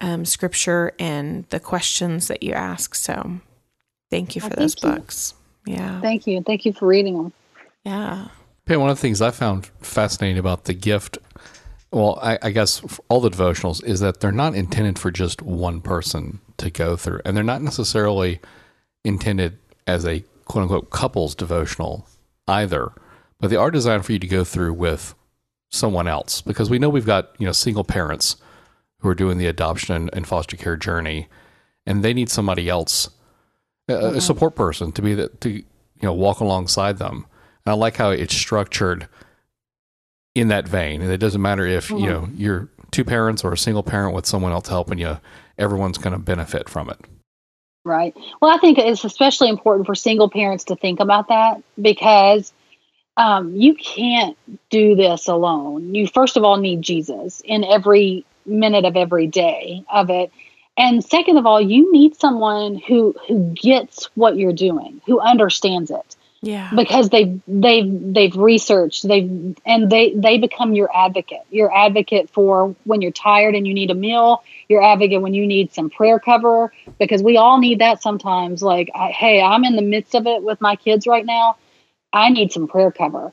um, 0.00 0.24
scripture 0.24 0.92
and 0.98 1.44
the 1.50 1.60
questions 1.60 2.28
that 2.28 2.42
you 2.42 2.52
ask. 2.52 2.94
So 2.94 3.40
thank 4.10 4.34
you 4.34 4.40
for 4.40 4.48
well, 4.48 4.56
those 4.58 4.74
books. 4.74 5.34
Yeah. 5.66 6.00
Thank 6.00 6.26
you. 6.26 6.42
Thank 6.42 6.64
you 6.64 6.72
for 6.72 6.86
reading 6.86 7.16
them. 7.16 7.32
Yeah. 7.84 8.28
Pam, 8.66 8.80
one 8.80 8.90
of 8.90 8.96
the 8.96 9.02
things 9.02 9.20
I 9.20 9.30
found 9.30 9.66
fascinating 9.80 10.38
about 10.38 10.64
the 10.64 10.74
gift 10.74 11.18
well, 11.94 12.18
I, 12.20 12.38
I, 12.42 12.50
guess 12.50 12.82
all 13.08 13.20
the 13.20 13.30
devotionals 13.30 13.82
is 13.84 14.00
that 14.00 14.18
they're 14.18 14.32
not 14.32 14.56
intended 14.56 14.98
for 14.98 15.12
just 15.12 15.40
one 15.40 15.80
person 15.80 16.40
to 16.56 16.68
go 16.68 16.96
through, 16.96 17.20
and 17.24 17.36
they're 17.36 17.44
not 17.44 17.62
necessarily 17.62 18.40
intended 19.04 19.58
as 19.86 20.04
a 20.04 20.24
quote 20.44 20.62
unquote 20.62 20.90
couples 20.90 21.36
devotional 21.36 22.08
either, 22.48 22.92
but 23.38 23.48
they 23.48 23.56
are 23.56 23.70
designed 23.70 24.04
for 24.04 24.12
you 24.12 24.18
to 24.18 24.26
go 24.26 24.42
through 24.42 24.72
with 24.72 25.14
someone 25.70 26.08
else 26.08 26.42
because 26.42 26.68
we 26.68 26.78
know 26.78 26.88
we've 26.88 27.06
got 27.06 27.30
you 27.38 27.46
know 27.46 27.52
single 27.52 27.84
parents 27.84 28.36
who 28.98 29.08
are 29.08 29.14
doing 29.14 29.38
the 29.38 29.46
adoption 29.46 30.10
and, 30.12 30.26
foster 30.26 30.56
care 30.56 30.76
journey, 30.76 31.28
and 31.86 32.02
they 32.02 32.12
need 32.12 32.28
somebody 32.28 32.68
else, 32.68 33.08
a, 33.88 33.92
mm-hmm. 33.92 34.16
a 34.16 34.20
support 34.20 34.56
person 34.56 34.90
to 34.90 35.00
be 35.00 35.14
the, 35.14 35.28
to 35.28 35.50
you 35.50 35.64
know 36.02 36.12
walk 36.12 36.40
alongside 36.40 36.98
them. 36.98 37.26
And 37.64 37.72
I 37.72 37.76
like 37.76 37.96
how 37.96 38.10
it's 38.10 38.34
structured 38.34 39.06
in 40.34 40.48
that 40.48 40.66
vein. 40.66 41.00
And 41.02 41.10
it 41.10 41.18
doesn't 41.18 41.40
matter 41.40 41.66
if, 41.66 41.88
mm-hmm. 41.88 41.98
you 41.98 42.10
know, 42.10 42.28
you're 42.34 42.68
two 42.90 43.04
parents 43.04 43.44
or 43.44 43.52
a 43.52 43.58
single 43.58 43.82
parent 43.82 44.14
with 44.14 44.26
someone 44.26 44.52
else 44.52 44.68
helping 44.68 44.98
you, 44.98 45.18
everyone's 45.58 45.98
going 45.98 46.12
to 46.12 46.18
benefit 46.18 46.68
from 46.68 46.90
it. 46.90 47.00
Right. 47.84 48.14
Well, 48.40 48.54
I 48.54 48.58
think 48.58 48.78
it's 48.78 49.04
especially 49.04 49.50
important 49.50 49.86
for 49.86 49.94
single 49.94 50.30
parents 50.30 50.64
to 50.64 50.76
think 50.76 51.00
about 51.00 51.28
that 51.28 51.62
because 51.80 52.52
um, 53.16 53.54
you 53.54 53.74
can't 53.74 54.36
do 54.70 54.94
this 54.94 55.28
alone. 55.28 55.94
You, 55.94 56.06
first 56.06 56.36
of 56.36 56.44
all, 56.44 56.56
need 56.56 56.82
Jesus 56.82 57.42
in 57.44 57.62
every 57.62 58.24
minute 58.46 58.84
of 58.84 58.96
every 58.96 59.26
day 59.26 59.84
of 59.92 60.08
it. 60.08 60.30
And 60.76 61.04
second 61.04 61.36
of 61.36 61.46
all, 61.46 61.60
you 61.60 61.92
need 61.92 62.16
someone 62.16 62.76
who 62.76 63.14
who 63.28 63.52
gets 63.54 64.06
what 64.14 64.36
you're 64.36 64.52
doing, 64.52 65.00
who 65.06 65.20
understands 65.20 65.90
it 65.90 66.16
yeah. 66.44 66.70
Because 66.74 67.08
they've 67.08 67.40
they've 67.48 68.14
they've 68.14 68.36
researched 68.36 69.06
they've 69.08 69.56
and 69.64 69.90
they 69.90 70.12
they 70.14 70.38
become 70.38 70.74
your 70.74 70.94
advocate. 70.94 71.42
Your 71.50 71.74
advocate 71.74 72.30
for 72.30 72.76
when 72.84 73.00
you're 73.00 73.12
tired 73.12 73.54
and 73.54 73.66
you 73.66 73.74
need 73.74 73.90
a 73.90 73.94
meal. 73.94 74.42
Your 74.68 74.82
advocate 74.82 75.22
when 75.22 75.34
you 75.34 75.46
need 75.46 75.72
some 75.72 75.90
prayer 75.90 76.18
cover. 76.18 76.72
Because 76.98 77.22
we 77.22 77.36
all 77.36 77.58
need 77.58 77.80
that 77.80 78.02
sometimes. 78.02 78.62
Like 78.62 78.90
I, 78.94 79.10
hey 79.10 79.40
i'm 79.42 79.64
in 79.64 79.76
the 79.76 79.82
midst 79.82 80.14
of 80.14 80.26
it 80.26 80.42
with 80.42 80.60
my 80.60 80.76
kids 80.76 81.06
right 81.06 81.24
now. 81.24 81.56
I 82.12 82.28
need 82.30 82.52
some 82.52 82.68
prayer 82.68 82.92
cover. 82.92 83.32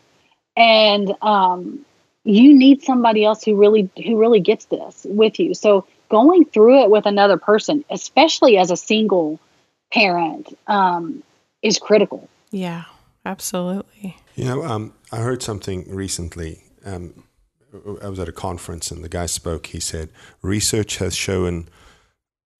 And 0.58 1.13
um, 1.22 1.86
you 2.24 2.58
need 2.58 2.84
somebody 2.84 3.24
else 3.24 3.44
who 3.44 3.56
really 3.56 3.89
who 4.03 4.20
really 4.20 4.39
gets 4.39 4.65
this 4.65 5.06
with 5.10 5.39
you. 5.39 5.53
So 5.53 5.88
going 6.10 6.46
through 6.46 6.84
it 6.84 6.89
with 6.89 7.06
another 7.06 7.38
person, 7.38 7.86
especially 7.89 8.58
as 8.58 8.70
a 8.70 8.77
single 8.77 9.39
parent, 9.91 10.56
um, 10.68 11.24
is 11.62 11.80
critical. 11.80 12.27
Yeah, 12.51 12.84
absolutely. 13.25 14.18
You 14.36 14.46
know, 14.46 14.63
um, 14.63 14.94
I 15.12 15.18
heard 15.18 15.42
something 15.42 15.94
recently. 15.94 16.63
Um, 16.86 17.24
I 18.01 18.10
was 18.10 18.20
at 18.20 18.28
a 18.28 18.34
conference 18.34 18.92
and 18.92 19.04
the 19.04 19.10
guy 19.10 19.25
spoke. 19.28 19.68
He 19.68 19.80
said, 19.80 20.10
Research 20.42 20.98
has 20.98 21.16
shown 21.16 21.70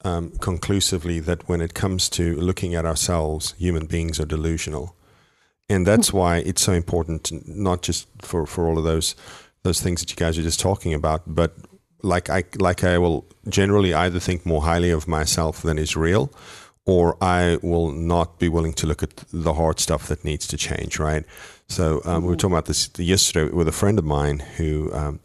um, 0.04 0.32
conclusively 0.40 1.20
that 1.20 1.48
when 1.48 1.62
it 1.62 1.74
comes 1.74 2.10
to 2.10 2.36
looking 2.36 2.76
at 2.76 2.86
ourselves, 2.86 3.54
human 3.58 3.86
beings 3.86 4.20
are 4.20 4.26
delusional. 4.26 4.96
And 5.70 5.86
that's 5.86 6.10
hmm. 6.10 6.18
why 6.18 6.38
it's 6.38 6.62
so 6.62 6.74
important, 6.74 7.32
not 7.48 7.82
just 7.82 8.08
for, 8.22 8.46
for 8.46 8.68
all 8.68 8.78
of 8.78 8.84
those 8.84 9.16
those 9.64 9.80
things 9.80 10.02
that 10.02 10.10
you 10.10 10.16
guys 10.16 10.40
are 10.40 10.42
just 10.42 10.60
talking 10.60 10.92
about, 10.92 11.22
but 11.28 11.56
like 12.02 12.30
I 12.30 12.44
like 12.58 12.84
I 12.84 12.98
will 12.98 13.26
generally 13.48 13.94
either 13.94 14.20
think 14.20 14.44
more 14.46 14.64
highly 14.64 14.90
of 14.90 15.08
myself 15.08 15.62
than 15.62 15.78
is 15.78 15.96
real, 15.96 16.34
or 16.86 17.22
I 17.24 17.58
will 17.62 17.92
not 17.92 18.40
be 18.40 18.50
willing 18.50 18.74
to 18.74 18.88
look 18.88 19.04
at 19.04 19.24
the 19.32 19.54
hard 19.54 19.80
stuff 19.80 20.08
that 20.08 20.26
needs 20.26 20.48
to 20.48 20.58
change. 20.58 21.00
Right. 21.00 21.26
So 21.68 22.02
um, 22.06 22.24
we 22.24 22.30
were 22.30 22.34
mm-hmm. 22.34 22.40
talking 22.40 22.54
about 22.54 22.66
this 22.66 22.90
yesterday 22.98 23.52
with 23.52 23.68
a 23.68 23.72
friend 23.72 23.98
of 23.98 24.06
mine 24.06 24.40
who 24.58 24.94
um, 24.94 25.20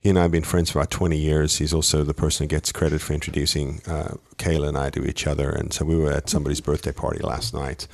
he 0.00 0.08
and 0.08 0.18
I 0.18 0.22
have 0.22 0.32
been 0.32 0.42
friends 0.42 0.70
for 0.70 0.80
about 0.80 0.90
20 0.90 1.16
years. 1.16 1.58
He's 1.58 1.72
also 1.72 2.02
the 2.02 2.12
person 2.12 2.44
who 2.44 2.48
gets 2.48 2.72
credit 2.72 3.00
for 3.00 3.12
introducing 3.12 3.80
uh, 3.86 4.16
Kayla 4.36 4.68
and 4.68 4.76
I 4.76 4.90
to 4.90 5.04
each 5.04 5.28
other. 5.28 5.48
And 5.48 5.72
so 5.72 5.84
we 5.84 5.96
were 5.96 6.12
at 6.12 6.28
somebody's 6.28 6.60
mm-hmm. 6.60 6.72
birthday 6.72 6.92
party 6.92 7.20
last 7.20 7.54
night. 7.54 7.86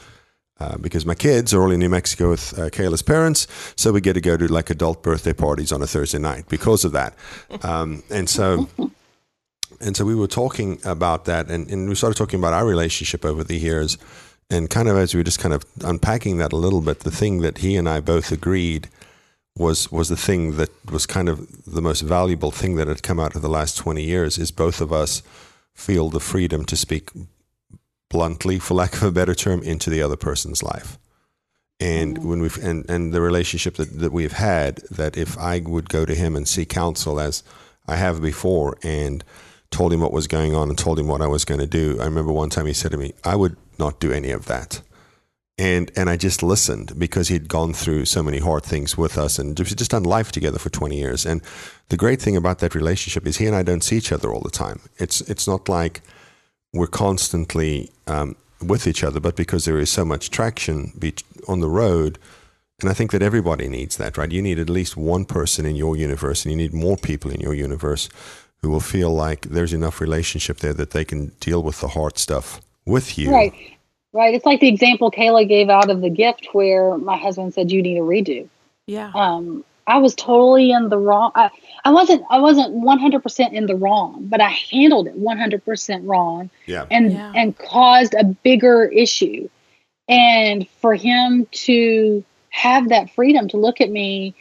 Uh, 0.60 0.76
because 0.78 1.06
my 1.06 1.14
kids 1.14 1.54
are 1.54 1.62
all 1.62 1.70
in 1.70 1.78
New 1.78 1.88
Mexico 1.88 2.30
with 2.30 2.58
uh, 2.58 2.68
Kayla's 2.70 3.02
parents, 3.02 3.46
so 3.76 3.92
we 3.92 4.00
get 4.00 4.14
to 4.14 4.20
go 4.20 4.36
to 4.36 4.52
like 4.52 4.70
adult 4.70 5.04
birthday 5.04 5.32
parties 5.32 5.70
on 5.70 5.80
a 5.82 5.86
Thursday 5.86 6.18
night 6.18 6.46
because 6.48 6.84
of 6.84 6.90
that. 6.92 7.14
Um, 7.62 8.02
and 8.10 8.28
so, 8.28 8.68
and 9.80 9.96
so 9.96 10.04
we 10.04 10.14
were 10.14 10.26
talking 10.26 10.80
about 10.84 11.24
that, 11.26 11.50
and, 11.50 11.70
and 11.70 11.88
we 11.88 11.94
started 11.94 12.16
talking 12.16 12.38
about 12.38 12.52
our 12.52 12.66
relationship 12.66 13.24
over 13.24 13.44
the 13.44 13.56
years 13.56 13.98
and 14.50 14.70
kind 14.70 14.88
of 14.88 14.96
as 14.96 15.14
we 15.14 15.20
were 15.20 15.24
just 15.24 15.38
kind 15.38 15.54
of 15.54 15.64
unpacking 15.84 16.38
that 16.38 16.52
a 16.52 16.56
little 16.56 16.80
bit, 16.80 17.00
the 17.00 17.10
thing 17.10 17.40
that 17.40 17.58
he 17.58 17.76
and 17.76 17.88
I 17.88 18.00
both 18.00 18.32
agreed 18.32 18.88
was 19.56 19.90
was 19.92 20.08
the 20.08 20.16
thing 20.16 20.56
that 20.56 20.70
was 20.90 21.04
kind 21.04 21.28
of 21.28 21.64
the 21.66 21.82
most 21.82 22.00
valuable 22.00 22.50
thing 22.50 22.76
that 22.76 22.88
had 22.88 23.02
come 23.02 23.20
out 23.20 23.34
of 23.34 23.42
the 23.42 23.48
last 23.48 23.76
20 23.76 24.02
years 24.02 24.38
is 24.38 24.50
both 24.50 24.80
of 24.80 24.92
us 24.92 25.22
feel 25.74 26.08
the 26.08 26.20
freedom 26.20 26.64
to 26.64 26.76
speak 26.76 27.10
bluntly 28.08 28.58
for 28.58 28.74
lack 28.74 28.94
of 28.94 29.02
a 29.02 29.12
better 29.12 29.34
term 29.34 29.62
into 29.62 29.90
the 29.90 30.00
other 30.00 30.16
person's 30.16 30.62
life. 30.62 30.98
And 31.80 32.16
mm-hmm. 32.16 32.28
when 32.28 32.40
we've 32.40 32.56
and, 32.64 32.88
and 32.88 33.12
the 33.12 33.20
relationship 33.20 33.74
that, 33.74 33.98
that 33.98 34.12
we've 34.12 34.32
had 34.32 34.76
that 34.90 35.16
if 35.18 35.36
i 35.36 35.60
would 35.60 35.88
go 35.90 36.06
to 36.06 36.14
him 36.14 36.34
and 36.34 36.48
seek 36.48 36.70
counsel 36.70 37.20
as 37.20 37.42
i 37.86 37.96
have 37.96 38.22
before 38.22 38.76
and 38.82 39.22
told 39.70 39.92
him 39.92 40.00
what 40.00 40.12
was 40.12 40.26
going 40.26 40.54
on 40.54 40.68
and 40.68 40.78
told 40.78 40.98
him 40.98 41.06
what 41.06 41.22
i 41.22 41.26
was 41.26 41.44
going 41.44 41.60
to 41.60 41.66
do 41.66 41.98
i 42.00 42.04
remember 42.04 42.32
one 42.32 42.50
time 42.50 42.66
he 42.66 42.72
said 42.72 42.90
to 42.90 42.96
me 42.96 43.12
i 43.24 43.36
would 43.36 43.56
not 43.78 44.00
do 44.00 44.12
any 44.12 44.30
of 44.30 44.46
that. 44.46 44.82
And 45.56 45.90
and 45.96 46.08
I 46.08 46.16
just 46.16 46.42
listened 46.42 46.98
because 46.98 47.28
he'd 47.28 47.48
gone 47.48 47.72
through 47.72 48.04
so 48.04 48.22
many 48.22 48.38
hard 48.38 48.64
things 48.64 48.96
with 48.96 49.18
us 49.18 49.38
and 49.38 49.56
just 49.56 49.76
just 49.76 49.90
done 49.90 50.04
life 50.04 50.30
together 50.30 50.58
for 50.58 50.70
20 50.70 50.96
years. 50.96 51.26
And 51.26 51.42
the 51.88 51.96
great 51.96 52.22
thing 52.22 52.36
about 52.36 52.60
that 52.60 52.74
relationship 52.74 53.26
is 53.26 53.38
he 53.38 53.46
and 53.46 53.56
I 53.56 53.64
don't 53.64 53.82
see 53.82 53.96
each 53.96 54.12
other 54.12 54.32
all 54.32 54.40
the 54.40 54.50
time. 54.50 54.80
It's 54.98 55.20
it's 55.22 55.48
not 55.48 55.68
like 55.68 56.02
we're 56.72 56.86
constantly 56.86 57.90
um, 58.06 58.36
with 58.64 58.86
each 58.86 59.02
other, 59.02 59.18
but 59.18 59.34
because 59.34 59.64
there 59.64 59.78
is 59.78 59.90
so 59.90 60.04
much 60.04 60.30
traction 60.30 60.92
on 61.48 61.60
the 61.60 61.68
road, 61.68 62.18
and 62.80 62.88
I 62.88 62.92
think 62.92 63.10
that 63.10 63.22
everybody 63.22 63.68
needs 63.68 63.96
that, 63.96 64.16
right? 64.16 64.30
You 64.30 64.42
need 64.42 64.60
at 64.60 64.70
least 64.70 64.96
one 64.96 65.24
person 65.24 65.66
in 65.66 65.74
your 65.74 65.96
universe, 65.96 66.44
and 66.44 66.52
you 66.52 66.56
need 66.56 66.74
more 66.74 66.96
people 66.96 67.32
in 67.32 67.40
your 67.40 67.54
universe 67.54 68.08
who 68.62 68.70
will 68.70 68.80
feel 68.80 69.10
like 69.10 69.42
there's 69.42 69.72
enough 69.72 70.00
relationship 70.00 70.58
there 70.58 70.72
that 70.72 70.90
they 70.90 71.04
can 71.04 71.28
deal 71.40 71.62
with 71.62 71.80
the 71.80 71.88
hard 71.88 72.18
stuff 72.18 72.60
with 72.84 73.18
you. 73.18 73.30
Right. 73.30 73.52
Right. 74.12 74.34
It's 74.34 74.46
like 74.46 74.60
the 74.60 74.68
example 74.68 75.10
Kayla 75.10 75.46
gave 75.46 75.68
out 75.68 75.90
of 75.90 76.00
the 76.00 76.10
gift 76.10 76.48
where 76.52 76.96
my 76.98 77.16
husband 77.16 77.54
said 77.54 77.70
you 77.70 77.82
need 77.82 77.98
a 77.98 78.02
redo. 78.02 78.48
Yeah. 78.86 79.12
Um, 79.14 79.64
I 79.86 79.98
was 79.98 80.14
totally 80.14 80.70
in 80.70 80.88
the 80.88 80.98
wrong. 80.98 81.30
I, 81.34 81.50
I 81.84 81.90
wasn't. 81.90 82.22
I 82.30 82.40
wasn't 82.40 82.72
one 82.72 82.98
hundred 82.98 83.22
percent 83.22 83.54
in 83.54 83.66
the 83.66 83.76
wrong, 83.76 84.26
but 84.28 84.40
I 84.40 84.48
handled 84.48 85.08
it 85.08 85.14
one 85.14 85.38
hundred 85.38 85.64
percent 85.64 86.04
wrong. 86.04 86.50
Yeah. 86.66 86.86
And 86.90 87.12
yeah. 87.12 87.32
and 87.34 87.56
caused 87.56 88.14
a 88.14 88.24
bigger 88.24 88.84
issue. 88.84 89.48
And 90.08 90.68
for 90.80 90.94
him 90.94 91.46
to 91.52 92.24
have 92.50 92.88
that 92.88 93.10
freedom 93.14 93.46
to 93.48 93.56
look 93.58 93.80
at 93.80 93.90
me 93.90 94.34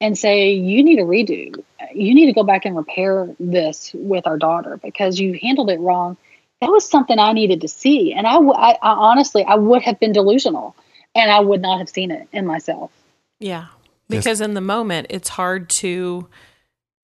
and 0.00 0.16
say, 0.18 0.52
"You 0.52 0.82
need 0.82 0.98
a 0.98 1.04
redo. 1.04 1.62
You 1.94 2.14
need 2.14 2.26
to 2.26 2.32
go 2.32 2.42
back 2.42 2.64
and 2.64 2.76
repair 2.76 3.28
this 3.38 3.92
with 3.94 4.26
our 4.26 4.38
daughter 4.38 4.78
because 4.82 5.18
you 5.18 5.38
handled 5.40 5.70
it 5.70 5.80
wrong." 5.80 6.16
that 6.64 6.70
was 6.70 6.88
something 6.88 7.18
I 7.18 7.32
needed 7.32 7.60
to 7.60 7.68
see. 7.68 8.14
And 8.14 8.26
I, 8.26 8.36
I, 8.36 8.72
I 8.72 8.78
honestly, 8.82 9.44
I 9.44 9.56
would 9.56 9.82
have 9.82 10.00
been 10.00 10.12
delusional 10.12 10.74
and 11.14 11.30
I 11.30 11.40
would 11.40 11.60
not 11.60 11.78
have 11.78 11.90
seen 11.90 12.10
it 12.10 12.26
in 12.32 12.46
myself. 12.46 12.90
Yeah. 13.38 13.66
Because 14.08 14.40
yes. 14.40 14.48
in 14.48 14.54
the 14.54 14.60
moment, 14.60 15.08
it's 15.10 15.28
hard 15.28 15.68
to 15.70 16.28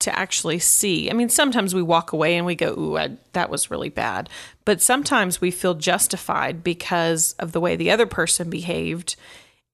to 0.00 0.18
actually 0.18 0.58
see. 0.58 1.10
I 1.10 1.12
mean, 1.12 1.28
sometimes 1.28 1.74
we 1.74 1.82
walk 1.82 2.12
away 2.14 2.36
and 2.36 2.46
we 2.46 2.54
go, 2.54 2.72
"Ooh, 2.72 2.96
I, 2.96 3.16
that 3.32 3.50
was 3.50 3.70
really 3.70 3.90
bad," 3.90 4.30
but 4.64 4.80
sometimes 4.80 5.40
we 5.42 5.50
feel 5.50 5.74
justified 5.74 6.62
because 6.62 7.34
of 7.38 7.52
the 7.52 7.60
way 7.60 7.76
the 7.76 7.90
other 7.90 8.06
person 8.06 8.48
behaved. 8.48 9.16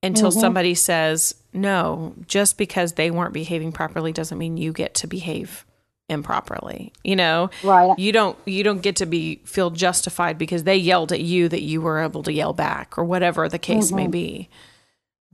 Until 0.03 0.31
mm-hmm. 0.31 0.41
somebody 0.41 0.75
says, 0.75 1.35
"No, 1.57 2.15
just 2.27 2.59
because 2.59 2.93
they 2.93 3.11
weren't 3.11 3.33
behaving 3.33 3.73
properly 3.73 4.13
doesn't 4.13 4.39
mean 4.39 4.57
you 4.57 4.73
get 4.73 4.95
to 4.95 5.07
behave 5.07 5.65
improperly 6.09 6.93
you 7.03 7.17
know? 7.17 7.51
Right. 7.65 7.99
You 7.99 8.13
don't 8.13 8.39
you 8.47 8.63
don't 8.63 8.81
get 8.81 8.97
to 8.97 9.07
be 9.07 9.41
feel 9.45 9.71
justified 9.71 10.39
because 10.39 10.63
they 10.63 10.77
yelled 10.77 11.13
at 11.13 11.21
you 11.21 11.49
that 11.49 11.63
you 11.63 11.81
were 11.81 11.99
able 11.99 12.23
to 12.23 12.33
yell 12.33 12.53
back 12.53 12.97
or 12.97 13.05
whatever 13.05 13.49
the 13.49 13.59
case 13.59 13.87
mm-hmm. 13.89 13.97
may 13.97 14.07
be. 14.07 14.49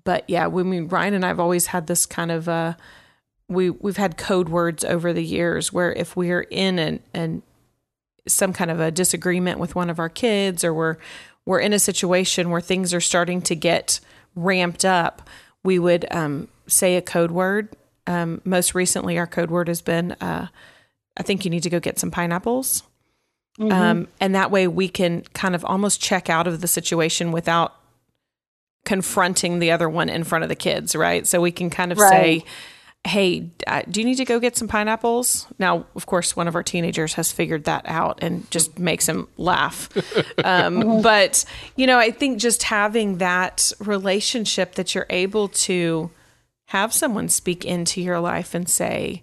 But 0.04 0.24
yeah 0.28 0.46
we 0.46 0.62
mean 0.62 0.88
ryan 0.88 1.14
and 1.14 1.24
i've 1.24 1.38
always 1.38 1.66
had 1.66 1.86
this 1.86 2.06
kind 2.06 2.32
of 2.32 2.48
uh 2.48 2.74
we 3.48 3.70
we've 3.70 3.98
had 3.98 4.16
code 4.16 4.48
words 4.48 4.84
over 4.84 5.12
the 5.12 5.24
years 5.24 5.72
where 5.72 5.92
if 5.92 6.16
we're 6.16 6.40
in 6.40 6.78
an, 6.78 7.00
an 7.14 7.42
some 8.26 8.52
kind 8.52 8.70
of 8.70 8.80
a 8.80 8.90
disagreement 8.90 9.58
with 9.58 9.74
one 9.74 9.90
of 9.90 9.98
our 9.98 10.08
kids 10.08 10.64
or 10.64 10.72
we're 10.72 10.96
we're 11.44 11.60
in 11.60 11.72
a 11.72 11.78
situation 11.78 12.50
where 12.50 12.60
things 12.60 12.94
are 12.94 13.00
starting 13.00 13.42
to 13.42 13.54
get 13.54 14.00
ramped 14.34 14.84
up 14.84 15.28
we 15.64 15.78
would 15.78 16.06
um, 16.10 16.48
say 16.66 16.96
a 16.96 17.02
code 17.02 17.30
word 17.30 17.68
um, 18.06 18.40
most 18.44 18.74
recently, 18.74 19.18
our 19.18 19.26
code 19.26 19.50
word 19.50 19.68
has 19.68 19.80
been, 19.80 20.12
uh, 20.20 20.48
I 21.16 21.22
think 21.22 21.44
you 21.44 21.50
need 21.50 21.62
to 21.62 21.70
go 21.70 21.80
get 21.80 21.98
some 21.98 22.10
pineapples. 22.10 22.82
Mm-hmm. 23.58 23.72
Um, 23.72 24.08
and 24.20 24.34
that 24.34 24.50
way 24.50 24.66
we 24.66 24.88
can 24.88 25.22
kind 25.34 25.54
of 25.54 25.64
almost 25.64 26.00
check 26.00 26.30
out 26.30 26.46
of 26.46 26.60
the 26.60 26.68
situation 26.68 27.32
without 27.32 27.74
confronting 28.84 29.58
the 29.58 29.70
other 29.70 29.88
one 29.88 30.08
in 30.08 30.24
front 30.24 30.42
of 30.42 30.48
the 30.48 30.56
kids, 30.56 30.96
right? 30.96 31.26
So 31.26 31.40
we 31.40 31.52
can 31.52 31.70
kind 31.70 31.92
of 31.92 31.98
right. 31.98 32.10
say, 32.10 32.44
hey, 33.04 33.50
uh, 33.66 33.82
do 33.90 34.00
you 34.00 34.06
need 34.06 34.16
to 34.16 34.24
go 34.24 34.38
get 34.38 34.56
some 34.56 34.68
pineapples? 34.68 35.46
Now, 35.58 35.86
of 35.96 36.06
course, 36.06 36.36
one 36.36 36.46
of 36.46 36.54
our 36.54 36.62
teenagers 36.62 37.14
has 37.14 37.32
figured 37.32 37.64
that 37.64 37.84
out 37.86 38.20
and 38.22 38.48
just 38.50 38.78
makes 38.78 39.08
him 39.08 39.28
laugh. 39.36 39.88
Um, 40.44 41.02
but, 41.02 41.44
you 41.76 41.86
know, 41.86 41.98
I 41.98 42.10
think 42.10 42.40
just 42.40 42.64
having 42.64 43.18
that 43.18 43.72
relationship 43.78 44.74
that 44.74 44.94
you're 44.94 45.06
able 45.08 45.48
to 45.48 46.10
have 46.66 46.92
someone 46.92 47.28
speak 47.28 47.64
into 47.64 48.00
your 48.00 48.18
life 48.18 48.54
and 48.54 48.68
say, 48.68 49.22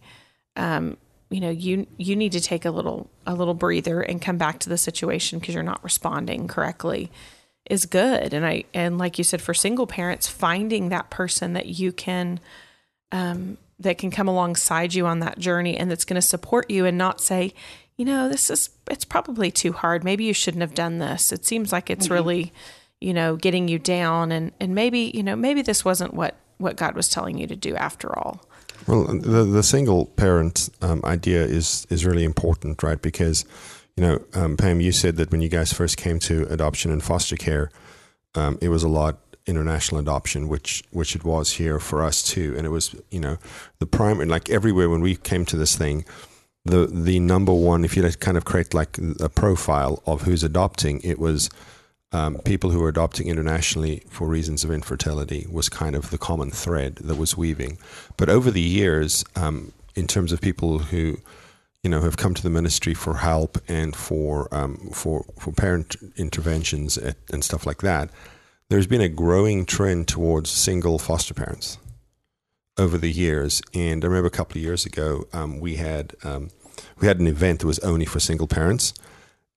um, 0.56 0.98
you 1.30 1.42
know, 1.42 1.50
you 1.50 1.88
you 1.98 2.16
need 2.16 2.32
to 2.32 2.40
take 2.40 2.64
a 2.64 2.72
little 2.72 3.10
a 3.26 3.36
little 3.36 3.54
breather 3.54 4.02
and 4.02 4.22
come 4.22 4.38
back 4.38 4.60
to 4.60 4.70
the 4.70 4.78
situation 4.78 5.40
because 5.40 5.54
you're 5.54 5.64
not 5.64 5.84
responding 5.84 6.48
correctly 6.48 7.12
is 7.70 7.86
good. 7.86 8.34
And 8.34 8.46
I 8.46 8.64
and 8.74 8.98
like 8.98 9.18
you 9.18 9.24
said, 9.24 9.42
for 9.42 9.54
single 9.54 9.88
parents, 9.88 10.28
finding 10.28 10.90
that 10.90 11.10
person 11.10 11.54
that 11.54 11.66
you 11.66 11.92
can 11.92 12.40
um, 13.12 13.58
that 13.80 13.98
can 13.98 14.12
come 14.12 14.28
alongside 14.28 14.94
you 14.94 15.06
on 15.06 15.20
that 15.20 15.40
journey 15.40 15.78
and 15.78 15.90
that's 15.90 16.06
going 16.06 16.16
to 16.16 16.22
support 16.22 16.70
you 16.70 16.86
and 16.86 16.98
not 16.98 17.22
say, 17.22 17.54
you 17.98 18.06
know, 18.06 18.30
this 18.30 18.50
is 18.50 18.70
it's 18.90 19.06
probably 19.06 19.52
too 19.52 19.74
hard. 19.74 20.04
Maybe 20.04 20.24
you 20.24 20.34
shouldn't 20.34 20.62
have 20.62 20.74
done 20.74 21.00
this. 21.00 21.32
It 21.32 21.46
seems 21.46 21.72
like 21.72 21.90
it's 21.90 22.06
mm-hmm. 22.06 22.14
really, 22.14 22.54
you 23.02 23.14
know, 23.14 23.36
getting 23.36 23.68
you 23.68 23.80
down 23.80 24.32
and 24.32 24.52
and 24.60 24.76
maybe, 24.76 25.12
you 25.14 25.24
know, 25.24 25.36
maybe 25.36 25.62
this 25.62 25.84
wasn't 25.84 26.14
what 26.14 26.36
what 26.58 26.76
God 26.76 26.96
was 26.96 27.10
telling 27.10 27.38
you 27.38 27.48
to 27.48 27.56
do 27.56 27.76
after 27.76 28.18
all. 28.18 28.46
Well, 28.88 29.06
the 29.06 29.44
the 29.44 29.64
single 29.64 30.06
parent 30.06 30.70
um, 30.82 31.02
idea 31.04 31.44
is 31.44 31.86
is 31.90 32.06
really 32.06 32.24
important, 32.24 32.84
right? 32.84 33.02
Because 33.02 33.46
you 33.98 34.04
know, 34.04 34.22
um, 34.34 34.56
Pam, 34.56 34.80
you 34.80 34.94
said 34.94 35.18
that 35.18 35.32
when 35.32 35.42
you 35.42 35.50
guys 35.50 35.74
first 35.74 35.98
came 35.98 36.20
to 36.20 36.48
adoption 36.50 36.92
and 36.92 37.04
foster 37.04 37.36
care, 37.36 37.70
um, 38.36 38.58
it 38.62 38.70
was 38.70 38.84
a 38.84 38.88
lot 38.88 39.20
international 39.50 40.00
adoption, 40.00 40.48
which 40.48 40.84
which 40.92 41.16
it 41.16 41.24
was 41.24 41.54
here 41.54 41.80
for 41.80 42.04
us 42.04 42.24
too, 42.24 42.54
and 42.58 42.66
it 42.66 42.70
was 42.70 42.96
you 43.12 43.20
know 43.20 43.38
the 43.80 43.86
primary 43.86 44.28
like 44.28 44.50
everywhere 44.50 44.90
when 44.90 45.02
we 45.02 45.16
came 45.16 45.46
to 45.46 45.58
this 45.58 45.76
thing. 45.76 46.06
The, 46.66 46.86
the 46.88 47.20
number 47.20 47.54
one, 47.54 47.86
if 47.86 47.96
you 47.96 48.04
kind 48.20 48.38
of 48.38 48.44
create 48.44 48.74
like 48.74 48.98
a 49.20 49.30
profile 49.30 50.04
of 50.06 50.24
who's 50.24 50.44
adopting, 50.44 51.00
it 51.04 51.18
was 51.18 51.50
um, 52.12 52.38
people 52.40 52.72
who 52.72 52.80
were 52.80 52.90
adopting 52.90 53.28
internationally 53.28 54.04
for 54.10 54.28
reasons 54.28 54.64
of 54.64 54.72
infertility 54.72 55.48
was 55.50 55.70
kind 55.70 55.96
of 55.96 56.10
the 56.10 56.18
common 56.18 56.52
thread 56.52 56.96
that 56.96 57.16
was 57.16 57.38
weaving. 57.38 57.78
But 58.18 58.30
over 58.30 58.52
the 58.52 58.62
years, 58.62 59.24
um, 59.36 59.72
in 59.96 60.08
terms 60.08 60.32
of 60.32 60.42
people 60.42 60.80
who 60.80 61.18
you 61.84 61.90
know 61.90 62.02
have 62.02 62.18
come 62.18 62.34
to 62.34 62.44
the 62.44 62.50
ministry 62.50 62.94
for 62.94 63.16
help 63.16 63.58
and 63.68 63.96
for 63.96 64.54
um, 64.54 64.90
for 64.92 65.26
for 65.40 65.52
parent 65.52 65.96
interventions 66.16 66.98
and 67.32 67.44
stuff 67.44 67.66
like 67.66 67.82
that, 67.82 68.10
there's 68.70 68.88
been 68.88 69.02
a 69.02 69.10
growing 69.10 69.66
trend 69.66 70.08
towards 70.08 70.50
single 70.50 71.00
foster 71.00 71.34
parents 71.34 71.78
over 72.78 72.98
the 72.98 73.12
years. 73.12 73.62
And 73.74 74.04
I 74.04 74.08
remember 74.08 74.28
a 74.28 74.32
couple 74.32 74.58
of 74.58 74.64
years 74.64 74.86
ago, 74.86 75.26
um, 75.34 75.60
we 75.60 75.76
had 75.76 76.16
um, 76.24 76.50
we 77.00 77.08
had 77.08 77.20
an 77.20 77.28
event 77.28 77.60
that 77.60 77.68
was 77.68 77.80
only 77.80 78.06
for 78.06 78.20
single 78.20 78.48
parents. 78.48 78.94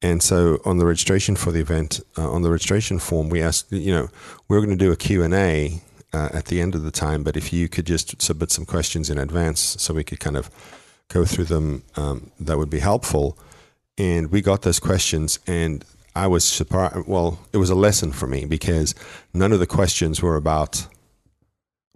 And 0.00 0.20
so 0.20 0.58
on 0.64 0.78
the 0.78 0.86
registration 0.86 1.36
for 1.36 1.52
the 1.52 1.60
event, 1.60 2.00
uh, 2.18 2.28
on 2.28 2.42
the 2.42 2.50
registration 2.50 2.98
form, 2.98 3.28
we 3.28 3.40
asked, 3.40 3.70
you 3.70 3.92
know, 3.92 4.08
we 4.48 4.56
are 4.56 4.60
going 4.60 4.76
to 4.76 4.84
do 4.84 4.90
a 4.90 4.96
Q&A 4.96 5.80
uh, 6.12 6.28
at 6.32 6.46
the 6.46 6.60
end 6.60 6.74
of 6.74 6.82
the 6.82 6.90
time, 6.90 7.22
but 7.22 7.36
if 7.36 7.52
you 7.52 7.68
could 7.68 7.86
just 7.86 8.20
submit 8.20 8.50
some 8.50 8.66
questions 8.66 9.08
in 9.08 9.16
advance 9.16 9.60
so 9.60 9.94
we 9.94 10.02
could 10.02 10.18
kind 10.18 10.36
of 10.36 10.50
go 11.08 11.24
through 11.24 11.44
them, 11.44 11.84
um, 11.94 12.32
that 12.40 12.58
would 12.58 12.68
be 12.68 12.80
helpful. 12.80 13.38
And 13.96 14.32
we 14.32 14.40
got 14.40 14.62
those 14.62 14.80
questions, 14.80 15.38
and 15.46 15.84
I 16.14 16.26
was 16.26 16.44
surprised. 16.44 17.06
Well, 17.06 17.38
it 17.52 17.56
was 17.56 17.70
a 17.70 17.74
lesson 17.74 18.12
for 18.12 18.26
me 18.26 18.44
because 18.44 18.94
none 19.32 19.52
of 19.52 19.60
the 19.60 19.66
questions 19.66 20.22
were 20.22 20.36
about 20.36 20.86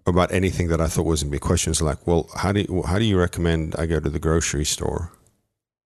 about 0.07 0.31
anything 0.33 0.69
that 0.69 0.81
I 0.81 0.87
thought 0.87 1.05
was 1.05 1.23
going 1.23 1.33
to 1.33 1.37
be 1.37 1.41
questions 1.41 1.83
like, 1.83 2.07
well, 2.07 2.31
how 2.37 2.53
do 2.53 2.61
you, 2.61 2.83
how 2.87 2.99
do 2.99 3.05
you 3.05 3.19
recommend 3.19 3.75
I 3.77 3.87
go 3.87 3.99
to 3.99 4.09
the 4.09 4.21
grocery 4.21 4.65
store 4.65 5.13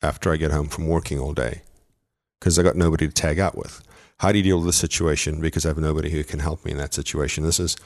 after 0.01 0.31
I 0.31 0.35
get 0.35 0.51
home 0.51 0.67
from 0.67 0.87
working 0.87 1.17
all 1.17 1.33
day? 1.33 1.61
Because 2.39 2.59
I 2.59 2.63
got 2.63 2.75
nobody 2.75 3.07
to 3.07 3.13
tag 3.13 3.39
out 3.39 3.57
with. 3.57 3.81
How 4.19 4.31
do 4.31 4.37
you 4.37 4.43
deal 4.43 4.57
with 4.57 4.65
this 4.65 4.77
situation? 4.77 5.39
Because 5.39 5.65
I 5.65 5.69
have 5.69 5.77
nobody 5.77 6.09
who 6.09 6.23
can 6.23 6.39
help 6.39 6.65
me 6.65 6.71
in 6.71 6.77
that 6.77 6.93
situation. 6.93 7.43
This 7.45 7.59
is, 7.59 7.77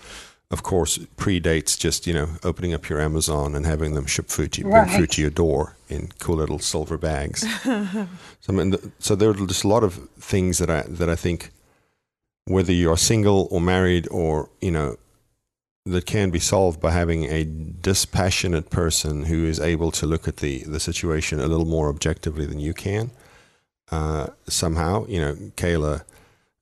of 0.52 0.64
course, 0.64 0.98
predates 1.18 1.78
just 1.78 2.08
you 2.08 2.14
know 2.14 2.28
opening 2.44 2.74
up 2.74 2.88
your 2.90 3.02
Amazon 3.02 3.56
and 3.56 3.66
having 3.66 3.94
them 3.96 4.06
ship 4.06 4.28
food 4.30 4.52
to 4.54 4.62
you, 4.62 4.68
Right. 4.68 4.88
bring 4.88 5.00
food 5.00 5.12
to 5.12 5.22
your 5.22 5.32
door 5.32 5.76
in 5.90 6.10
cool 6.20 6.36
little 6.38 6.60
silver 6.60 6.98
bags. 6.98 7.46
so 7.64 8.08
I 8.50 8.52
mean, 8.52 8.76
so 9.00 9.16
there 9.16 9.30
are 9.30 9.34
just 9.48 9.64
a 9.64 9.68
lot 9.68 9.84
of 9.84 10.10
things 10.20 10.58
that 10.60 10.70
I 10.70 10.82
that 10.84 11.10
I 11.10 11.16
think, 11.16 11.52
whether 12.46 12.72
you're 12.72 12.98
single 12.98 13.48
or 13.52 13.60
married 13.62 14.08
or 14.12 14.50
you 14.62 14.72
know 14.72 14.98
that 15.88 16.06
can 16.06 16.32
be 16.32 16.40
solved 16.40 16.80
by 16.82 16.92
having 16.92 17.26
a 17.26 17.44
dispassionate 17.44 18.70
person 18.72 19.26
who 19.26 19.46
is 19.46 19.60
able 19.60 19.92
to 19.92 20.08
look 20.08 20.28
at 20.28 20.38
the, 20.38 20.64
the 20.64 20.80
situation 20.80 21.40
a 21.40 21.46
little 21.46 21.66
more 21.68 21.90
objectively 21.90 22.46
than 22.48 22.60
you 22.60 22.74
can. 22.74 23.12
Uh, 23.92 24.26
somehow, 24.48 25.06
you 25.08 25.22
know, 25.22 25.36
Kayla, 25.56 26.02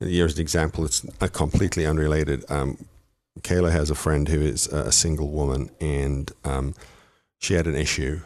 here's 0.01 0.35
an 0.35 0.41
example, 0.41 0.83
it's 0.83 1.05
completely 1.31 1.85
unrelated. 1.85 2.43
Um, 2.49 2.77
Kayla 3.41 3.71
has 3.71 3.89
a 3.89 3.95
friend 3.95 4.27
who 4.27 4.41
is 4.41 4.67
a 4.67 4.91
single 4.91 5.29
woman 5.29 5.69
and 5.81 6.31
um, 6.43 6.75
she 7.39 7.55
had 7.55 7.67
an 7.67 7.75
issue. 7.75 8.21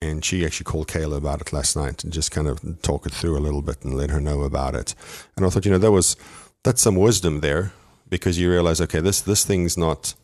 And 0.00 0.24
she 0.24 0.46
actually 0.46 0.64
called 0.64 0.86
Kayla 0.86 1.16
about 1.16 1.40
it 1.40 1.52
last 1.52 1.74
night 1.74 2.04
and 2.04 2.12
just 2.12 2.30
kind 2.30 2.46
of 2.46 2.82
talk 2.82 3.04
it 3.04 3.12
through 3.12 3.36
a 3.36 3.40
little 3.40 3.62
bit 3.62 3.82
and 3.82 3.96
let 3.96 4.10
her 4.10 4.20
know 4.20 4.42
about 4.42 4.76
it. 4.76 4.94
And 5.36 5.44
I 5.44 5.48
thought, 5.48 5.64
you 5.64 5.72
know, 5.72 5.78
there 5.78 5.90
was 5.90 6.14
that's 6.62 6.80
some 6.80 6.94
wisdom 6.94 7.40
there 7.40 7.72
because 8.08 8.38
you 8.38 8.48
realize, 8.48 8.80
okay, 8.80 9.00
this 9.00 9.20
this 9.20 9.44
thing's 9.44 9.76
not 9.76 10.14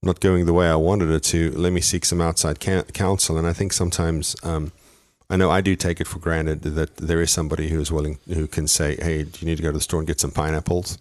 not 0.00 0.20
going 0.20 0.46
the 0.46 0.52
way 0.52 0.68
I 0.68 0.76
wanted 0.76 1.10
it 1.10 1.24
to. 1.24 1.50
Let 1.52 1.72
me 1.72 1.80
seek 1.80 2.04
some 2.04 2.20
outside 2.20 2.60
can- 2.60 2.84
counsel. 2.92 3.36
And 3.36 3.46
I 3.46 3.52
think 3.52 3.72
sometimes, 3.72 4.36
um, 4.44 4.70
I 5.28 5.36
know 5.36 5.50
I 5.50 5.60
do 5.60 5.74
take 5.74 6.00
it 6.00 6.06
for 6.06 6.18
granted 6.18 6.62
that 6.62 6.96
there 6.98 7.20
is 7.20 7.30
somebody 7.30 7.70
who 7.70 7.80
is 7.80 7.90
willing 7.90 8.18
who 8.28 8.46
can 8.46 8.68
say, 8.68 8.96
"Hey, 8.96 9.24
do 9.24 9.40
you 9.40 9.46
need 9.46 9.56
to 9.56 9.62
go 9.62 9.70
to 9.70 9.78
the 9.78 9.80
store 9.80 10.00
and 10.00 10.06
get 10.06 10.20
some 10.20 10.30
pineapples?" 10.30 10.98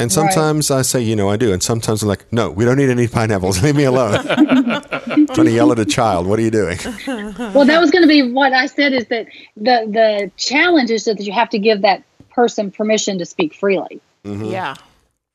And 0.00 0.10
Right. 0.10 0.32
sometimes 0.32 0.72
I 0.72 0.82
say, 0.82 1.00
you 1.02 1.14
know, 1.14 1.30
I 1.30 1.36
do. 1.36 1.52
And 1.52 1.62
sometimes 1.62 2.02
I'm 2.02 2.08
like, 2.08 2.32
no, 2.32 2.50
we 2.50 2.64
don't 2.64 2.76
need 2.76 2.90
any 2.90 3.06
pineapples. 3.06 3.62
Leave 3.62 3.76
me 3.76 3.84
alone. 3.84 4.24
trying 4.24 5.26
to 5.26 5.50
yell 5.52 5.70
at 5.70 5.78
a 5.78 5.84
child. 5.84 6.26
What 6.26 6.38
are 6.40 6.42
you 6.42 6.50
doing? 6.50 6.78
well, 7.06 7.64
that 7.64 7.80
was 7.80 7.92
going 7.92 8.02
to 8.02 8.08
be 8.08 8.32
what 8.32 8.52
I 8.52 8.66
said 8.66 8.92
is 8.92 9.06
that 9.06 9.28
the 9.56 9.86
the 9.88 10.30
challenge 10.36 10.90
is 10.90 11.04
that 11.04 11.20
you 11.20 11.32
have 11.32 11.48
to 11.50 11.58
give 11.60 11.82
that 11.82 12.02
person 12.30 12.72
permission 12.72 13.18
to 13.18 13.24
speak 13.24 13.54
freely. 13.54 14.00
Mhm. 14.24 14.50
Yeah, 14.50 14.74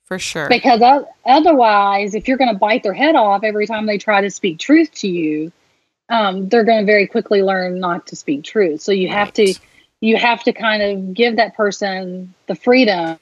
for 0.03 0.19
sure. 0.19 0.49
Because 0.49 0.81
o- 0.81 1.07
otherwise, 1.25 2.13
if 2.13 2.27
you're 2.27 2.37
going 2.37 2.51
to 2.51 2.59
bite 2.59 2.83
their 2.83 2.93
head 2.93 3.15
off 3.15 3.45
every 3.45 3.65
time 3.65 3.85
they 3.85 3.97
try 3.97 4.19
to 4.19 4.29
speak 4.29 4.59
truth 4.59 4.91
to 4.95 5.07
you, 5.07 5.53
um, 6.09 6.49
they're 6.49 6.65
going 6.65 6.79
to 6.81 6.85
very 6.85 7.07
quickly 7.07 7.41
learn 7.41 7.79
not 7.79 8.07
to 8.07 8.17
speak 8.17 8.43
truth. 8.43 8.81
So 8.81 8.91
you 8.91 9.07
have 9.07 9.31
to 9.35 9.53
you 10.01 10.17
have 10.17 10.43
to 10.43 10.51
kind 10.51 10.81
of 10.83 11.13
give 11.13 11.37
that 11.37 11.55
person 11.55 12.33
the 12.47 12.55
freedom 12.55 13.17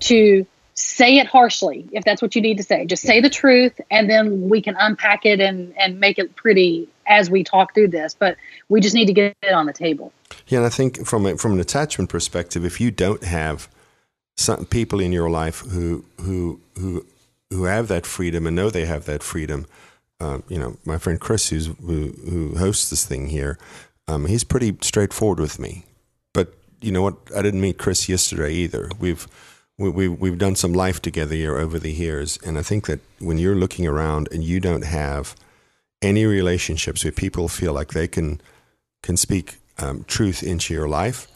to 0.00 0.46
say 0.74 1.18
it 1.18 1.26
harshly 1.26 1.86
if 1.92 2.04
that's 2.04 2.22
what 2.22 2.34
you 2.34 2.40
need 2.40 2.56
to 2.56 2.62
say 2.62 2.86
just 2.86 3.02
say 3.02 3.20
the 3.20 3.30
truth 3.30 3.80
and 3.90 4.08
then 4.08 4.48
we 4.48 4.62
can 4.62 4.74
unpack 4.78 5.26
it 5.26 5.40
and 5.40 5.76
and 5.78 6.00
make 6.00 6.18
it 6.18 6.34
pretty 6.34 6.88
as 7.06 7.28
we 7.28 7.44
talk 7.44 7.74
through 7.74 7.88
this 7.88 8.14
but 8.14 8.36
we 8.68 8.80
just 8.80 8.94
need 8.94 9.06
to 9.06 9.12
get 9.12 9.36
it 9.42 9.52
on 9.52 9.66
the 9.66 9.72
table 9.72 10.12
Yeah, 10.46 10.58
and 10.58 10.66
I 10.66 10.70
think 10.70 11.06
from 11.06 11.26
a, 11.26 11.36
from 11.36 11.52
an 11.52 11.60
attachment 11.60 12.10
perspective, 12.10 12.64
if 12.64 12.80
you 12.80 12.90
don't 12.90 13.24
have 13.24 13.68
some 14.36 14.64
people 14.66 15.00
in 15.00 15.12
your 15.12 15.30
life 15.30 15.60
who 15.60 16.04
who 16.20 16.60
who 16.78 17.06
who 17.50 17.64
have 17.64 17.88
that 17.88 18.06
freedom 18.06 18.46
and 18.46 18.56
know 18.56 18.70
they 18.70 18.86
have 18.86 19.04
that 19.04 19.22
freedom, 19.22 19.66
um, 20.20 20.42
you 20.48 20.58
know, 20.58 20.76
my 20.84 20.98
friend 20.98 21.20
Chris, 21.20 21.50
who's 21.50 21.66
who, 21.66 22.12
who 22.28 22.56
hosts 22.56 22.90
this 22.90 23.04
thing 23.04 23.28
here, 23.28 23.58
um, 24.08 24.26
he's 24.26 24.44
pretty 24.44 24.76
straightforward 24.80 25.40
with 25.40 25.58
me. 25.58 25.84
But 26.32 26.54
you 26.80 26.92
know 26.92 27.02
what? 27.02 27.16
I 27.36 27.42
didn't 27.42 27.60
meet 27.60 27.78
Chris 27.78 28.08
yesterday 28.08 28.52
either. 28.52 28.88
We've 28.98 29.26
we, 29.82 29.90
we, 29.90 30.08
we've 30.08 30.38
done 30.38 30.56
some 30.56 30.72
life 30.72 31.02
together 31.02 31.34
here 31.34 31.58
over 31.58 31.78
the 31.78 31.92
years, 31.92 32.38
and 32.44 32.56
I 32.56 32.62
think 32.62 32.86
that 32.86 33.00
when 33.18 33.38
you're 33.38 33.56
looking 33.56 33.86
around 33.86 34.28
and 34.32 34.42
you 34.42 34.60
don't 34.60 34.84
have 34.84 35.34
any 36.00 36.24
relationships 36.24 37.04
where 37.04 37.12
people 37.12 37.48
feel 37.48 37.72
like 37.72 37.92
they 37.92 38.08
can 38.08 38.40
can 39.02 39.16
speak 39.16 39.58
um, 39.78 40.04
truth 40.04 40.42
into 40.44 40.72
your 40.72 40.88
life, 40.88 41.26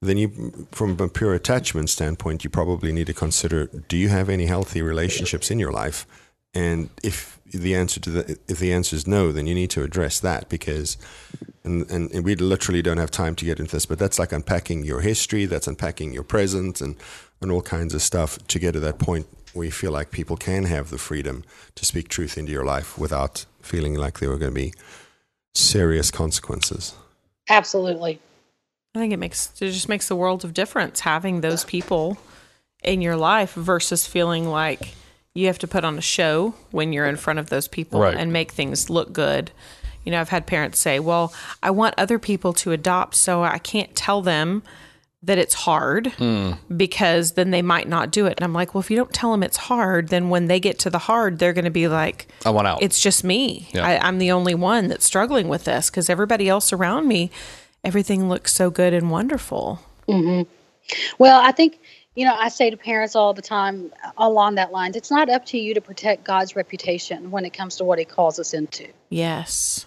then 0.00 0.16
you, 0.16 0.66
from 0.72 0.98
a 0.98 1.08
pure 1.08 1.34
attachment 1.34 1.88
standpoint, 1.88 2.42
you 2.42 2.50
probably 2.50 2.92
need 2.92 3.06
to 3.06 3.14
consider: 3.14 3.66
Do 3.88 3.96
you 3.96 4.08
have 4.08 4.28
any 4.28 4.46
healthy 4.46 4.82
relationships 4.82 5.50
in 5.50 5.58
your 5.58 5.72
life? 5.72 6.06
And 6.54 6.90
if 7.02 7.38
the 7.46 7.74
answer 7.74 8.00
to 8.00 8.10
the 8.10 8.38
if 8.48 8.58
the 8.58 8.72
answer 8.72 8.96
is 8.96 9.06
no, 9.06 9.32
then 9.32 9.46
you 9.46 9.54
need 9.54 9.70
to 9.70 9.82
address 9.82 10.20
that 10.20 10.48
because, 10.48 10.96
and, 11.64 11.90
and, 11.90 12.10
and 12.12 12.24
we 12.24 12.34
literally 12.34 12.82
don't 12.82 12.98
have 12.98 13.10
time 13.10 13.34
to 13.36 13.44
get 13.44 13.58
into 13.58 13.72
this, 13.72 13.86
but 13.86 13.98
that's 13.98 14.18
like 14.18 14.32
unpacking 14.32 14.84
your 14.84 15.00
history, 15.00 15.46
that's 15.46 15.66
unpacking 15.66 16.12
your 16.12 16.24
present, 16.24 16.80
and 16.80 16.96
and 17.40 17.50
all 17.50 17.62
kinds 17.62 17.94
of 17.94 18.02
stuff 18.02 18.38
to 18.48 18.58
get 18.58 18.72
to 18.72 18.80
that 18.80 18.98
point 18.98 19.26
where 19.52 19.66
you 19.66 19.72
feel 19.72 19.92
like 19.92 20.10
people 20.10 20.36
can 20.36 20.64
have 20.64 20.90
the 20.90 20.98
freedom 20.98 21.44
to 21.74 21.84
speak 21.84 22.08
truth 22.08 22.38
into 22.38 22.52
your 22.52 22.64
life 22.64 22.96
without 22.96 23.44
feeling 23.60 23.94
like 23.94 24.20
there 24.20 24.30
were 24.30 24.38
going 24.38 24.52
to 24.52 24.54
be 24.54 24.72
serious 25.54 26.10
consequences. 26.10 26.94
absolutely 27.48 28.18
I 28.94 28.98
think 28.98 29.12
it 29.12 29.18
makes 29.18 29.50
it 29.60 29.72
just 29.72 29.88
makes 29.88 30.10
a 30.10 30.16
world 30.16 30.44
of 30.44 30.54
difference 30.54 31.00
having 31.00 31.40
those 31.40 31.64
people 31.64 32.18
in 32.82 33.00
your 33.00 33.16
life 33.16 33.52
versus 33.54 34.06
feeling 34.06 34.48
like 34.48 34.94
you 35.34 35.46
have 35.46 35.58
to 35.60 35.66
put 35.66 35.84
on 35.84 35.96
a 35.98 36.02
show 36.02 36.54
when 36.70 36.92
you're 36.92 37.06
in 37.06 37.16
front 37.16 37.38
of 37.38 37.48
those 37.48 37.68
people 37.68 38.00
Right. 38.00 38.16
and 38.16 38.32
make 38.32 38.52
things 38.52 38.90
look 38.90 39.12
good. 39.12 39.50
You 40.04 40.12
know, 40.12 40.20
I've 40.20 40.28
had 40.30 40.46
parents 40.46 40.78
say, 40.78 40.98
"Well, 40.98 41.32
I 41.62 41.70
want 41.70 41.94
other 41.96 42.18
people 42.18 42.52
to 42.54 42.72
adopt, 42.72 43.14
so 43.14 43.42
I 43.44 43.58
can't 43.58 43.94
tell 43.94 44.20
them 44.20 44.62
that 45.24 45.38
it's 45.38 45.54
hard 45.54 46.08
hmm. 46.18 46.52
because 46.76 47.32
then 47.32 47.52
they 47.52 47.62
might 47.62 47.88
not 47.88 48.10
do 48.10 48.26
it." 48.26 48.34
And 48.36 48.42
I'm 48.44 48.52
like, 48.52 48.74
"Well, 48.74 48.80
if 48.80 48.90
you 48.90 48.96
don't 48.96 49.12
tell 49.12 49.30
them 49.30 49.44
it's 49.44 49.56
hard, 49.56 50.08
then 50.08 50.28
when 50.28 50.48
they 50.48 50.58
get 50.58 50.80
to 50.80 50.90
the 50.90 50.98
hard, 50.98 51.38
they're 51.38 51.52
going 51.52 51.64
to 51.66 51.70
be 51.70 51.86
like, 51.86 52.26
I 52.44 52.50
want 52.50 52.66
out. 52.66 52.82
it's 52.82 52.98
just 53.00 53.22
me. 53.22 53.68
Yeah. 53.72 53.86
I, 53.86 54.06
I'm 54.06 54.18
the 54.18 54.32
only 54.32 54.56
one 54.56 54.88
that's 54.88 55.04
struggling 55.06 55.48
with 55.48 55.64
this 55.64 55.88
because 55.88 56.10
everybody 56.10 56.48
else 56.48 56.72
around 56.72 57.06
me, 57.06 57.30
everything 57.84 58.28
looks 58.28 58.52
so 58.52 58.70
good 58.70 58.92
and 58.92 59.08
wonderful. 59.08 59.80
Mm-hmm. 60.08 60.50
Well, 61.18 61.40
I 61.40 61.52
think, 61.52 61.78
you 62.14 62.26
know, 62.26 62.34
I 62.34 62.48
say 62.48 62.70
to 62.70 62.76
parents 62.76 63.16
all 63.16 63.32
the 63.32 63.42
time 63.42 63.92
along 64.16 64.56
that 64.56 64.72
lines, 64.72 64.96
it's 64.96 65.10
not 65.10 65.30
up 65.30 65.46
to 65.46 65.58
you 65.58 65.74
to 65.74 65.80
protect 65.80 66.24
God's 66.24 66.54
reputation 66.54 67.30
when 67.30 67.44
it 67.44 67.52
comes 67.52 67.76
to 67.76 67.84
what 67.84 67.98
he 67.98 68.04
calls 68.04 68.38
us 68.38 68.52
into. 68.54 68.88
Yes. 69.08 69.86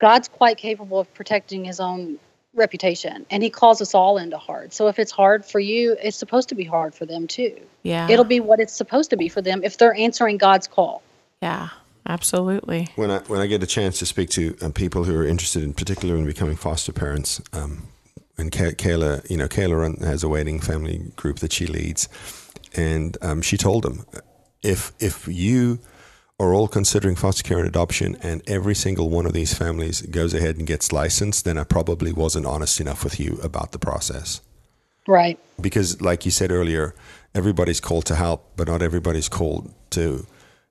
God's 0.00 0.28
quite 0.28 0.58
capable 0.58 0.98
of 0.98 1.12
protecting 1.14 1.64
his 1.64 1.80
own 1.80 2.18
reputation 2.54 3.26
and 3.30 3.42
he 3.42 3.50
calls 3.50 3.82
us 3.82 3.94
all 3.94 4.16
into 4.16 4.38
hard. 4.38 4.72
So 4.72 4.88
if 4.88 4.98
it's 4.98 5.12
hard 5.12 5.44
for 5.44 5.60
you, 5.60 5.96
it's 6.02 6.16
supposed 6.16 6.48
to 6.48 6.54
be 6.54 6.64
hard 6.64 6.94
for 6.94 7.04
them 7.04 7.26
too. 7.26 7.60
Yeah. 7.82 8.08
It'll 8.10 8.24
be 8.24 8.40
what 8.40 8.60
it's 8.60 8.74
supposed 8.74 9.10
to 9.10 9.16
be 9.16 9.28
for 9.28 9.42
them 9.42 9.62
if 9.62 9.76
they're 9.76 9.94
answering 9.94 10.38
God's 10.38 10.66
call. 10.66 11.02
Yeah. 11.42 11.68
Absolutely. 12.08 12.88
When 12.94 13.10
I 13.10 13.18
when 13.20 13.40
I 13.40 13.48
get 13.48 13.64
a 13.64 13.66
chance 13.66 13.98
to 13.98 14.06
speak 14.06 14.30
to 14.30 14.56
um, 14.62 14.72
people 14.72 15.02
who 15.02 15.16
are 15.16 15.26
interested 15.26 15.64
in 15.64 15.74
particular 15.74 16.14
in 16.14 16.24
becoming 16.24 16.54
foster 16.54 16.92
parents, 16.92 17.42
um, 17.52 17.88
and 18.38 18.50
Kay- 18.52 18.72
Kayla, 18.74 19.28
you 19.30 19.36
know, 19.36 19.48
Kayla 19.48 20.00
has 20.02 20.22
a 20.22 20.28
waiting 20.28 20.60
family 20.60 21.10
group 21.16 21.38
that 21.40 21.52
she 21.52 21.66
leads, 21.66 22.08
and 22.74 23.16
um, 23.22 23.42
she 23.42 23.56
told 23.56 23.84
them, 23.84 24.04
if 24.62 24.92
if 25.00 25.26
you 25.28 25.78
are 26.38 26.52
all 26.52 26.68
considering 26.68 27.16
foster 27.16 27.42
care 27.42 27.58
and 27.58 27.66
adoption, 27.68 28.16
and 28.22 28.42
every 28.46 28.74
single 28.74 29.08
one 29.08 29.24
of 29.26 29.32
these 29.32 29.54
families 29.54 30.02
goes 30.02 30.34
ahead 30.34 30.56
and 30.58 30.66
gets 30.66 30.92
licensed, 30.92 31.44
then 31.46 31.56
I 31.56 31.64
probably 31.64 32.12
wasn't 32.12 32.44
honest 32.46 32.78
enough 32.80 33.02
with 33.04 33.18
you 33.18 33.38
about 33.42 33.72
the 33.72 33.78
process. 33.78 34.42
Right. 35.08 35.38
Because, 35.60 36.02
like 36.02 36.24
you 36.26 36.30
said 36.30 36.50
earlier, 36.52 36.94
everybody's 37.34 37.80
called 37.80 38.04
to 38.06 38.16
help, 38.16 38.50
but 38.56 38.68
not 38.68 38.82
everybody's 38.82 39.28
called 39.30 39.72
to 39.90 40.26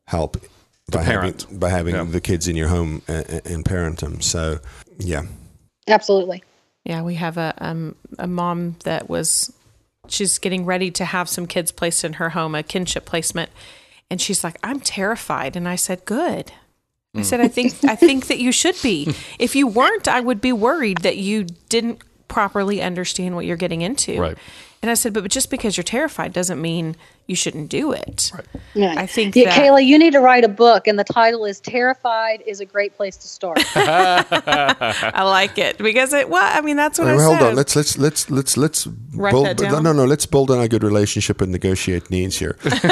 help 0.08 0.38
by 0.92 1.04
parent. 1.04 1.42
having 1.44 1.58
by 1.60 1.70
having 1.70 1.96
Yeah. 1.96 2.04
the 2.04 2.22
kids 2.22 2.48
in 2.48 2.56
your 2.56 2.68
home 2.68 3.02
and, 3.08 3.42
and 3.46 3.66
parent 3.66 4.00
them. 4.02 4.22
So, 4.22 4.60
yeah, 5.00 5.24
Absolutely. 5.88 6.44
Yeah, 6.86 7.02
we 7.02 7.16
have 7.16 7.38
a 7.38 7.54
um, 7.58 7.96
a 8.20 8.28
mom 8.28 8.78
that 8.84 9.10
was 9.10 9.52
she's 10.08 10.38
getting 10.38 10.66
ready 10.66 10.92
to 10.92 11.06
have 11.06 11.28
some 11.28 11.48
kids 11.48 11.72
placed 11.72 12.04
in 12.04 12.14
her 12.14 12.30
home, 12.30 12.54
a 12.56 12.64
kinship 12.64 13.06
placement, 13.06 13.50
and 14.10 14.22
she's 14.22 14.44
like, 14.44 14.58
"I'm 14.64 14.80
terrified." 14.80 15.56
And 15.56 15.68
I 15.68 15.76
said, 15.76 16.06
"Good." 16.06 16.52
I 17.16 17.22
said, 17.22 17.40
"I 17.40 17.48
think 17.48 17.74
I 17.86 17.96
think 17.96 18.28
that 18.28 18.40
you 18.40 18.52
should 18.52 18.76
be. 18.84 19.14
If 19.40 19.56
you 19.56 19.68
weren't, 19.68 20.08
I 20.08 20.20
would 20.20 20.42
be 20.42 20.54
worried 20.54 21.00
that 21.00 21.18
you 21.18 21.46
didn't 21.70 22.02
properly 22.28 22.82
understand 22.82 23.36
what 23.36 23.46
you're 23.46 23.58
getting 23.58 23.82
into." 23.82 24.20
Right. 24.20 24.38
And 24.86 24.92
I 24.92 24.94
said, 24.94 25.14
"But 25.14 25.28
just 25.32 25.50
because 25.50 25.78
you're 25.78 25.84
terrified 25.84 26.32
doesn't 26.32 26.62
mean 26.62 26.96
you 27.26 27.36
shouldn't 27.36 27.70
do 27.70 27.92
it." 27.92 28.32
Yeah. 28.76 28.94
I 28.96 29.08
think 29.08 29.36
yeah, 29.36 29.46
that- 29.46 29.54
Kayla, 29.60 29.84
you 29.84 29.98
need 29.98 30.14
to 30.14 30.20
write 30.20 30.44
a 30.44 30.48
book, 30.48 30.86
and 30.86 31.00
the 31.00 31.04
title 31.04 31.44
is 31.44 31.60
"Terrified" 31.60 32.44
is 32.46 32.60
a 32.60 32.66
great 32.66 32.96
place 32.96 33.18
to 33.18 33.28
start. 33.28 33.58
I 33.76 35.24
like 35.24 35.58
it 35.58 35.80
because 35.80 36.14
it. 36.14 36.30
Well, 36.30 36.44
I 36.44 36.62
mean, 36.62 36.76
that's 36.78 37.00
what 37.00 37.08
I 37.08 37.16
Well, 37.16 37.26
hold 37.30 37.40
said. 37.40 37.48
on. 37.50 37.56
Let's 37.56 37.76
let's 37.76 37.98
let's 37.98 38.30
let's 38.30 38.58
let's 38.58 38.86
Write 39.16 39.32
build. 39.32 39.46
that 39.58 39.72
No, 39.72 39.80
no, 39.80 39.92
no. 39.92 40.06
Let's 40.06 40.28
build 40.28 40.52
on 40.52 40.60
a 40.62 40.68
good 40.68 40.84
relationship 40.84 41.42
and 41.42 41.52
negotiate 41.52 42.12
needs 42.12 42.38
here. 42.38 42.56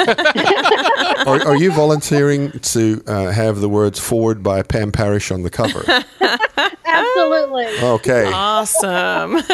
are, 1.26 1.46
are 1.46 1.56
you 1.56 1.70
volunteering 1.70 2.50
to 2.74 3.04
uh, 3.06 3.30
have 3.30 3.60
the 3.60 3.68
words 3.68 4.00
"foreword" 4.00 4.42
by 4.42 4.62
Pam 4.62 4.90
Parish 4.90 5.30
on 5.30 5.42
the 5.42 5.50
cover? 5.50 5.84
Absolutely. 7.16 7.66
Okay. 7.88 8.26
awesome. 8.32 9.36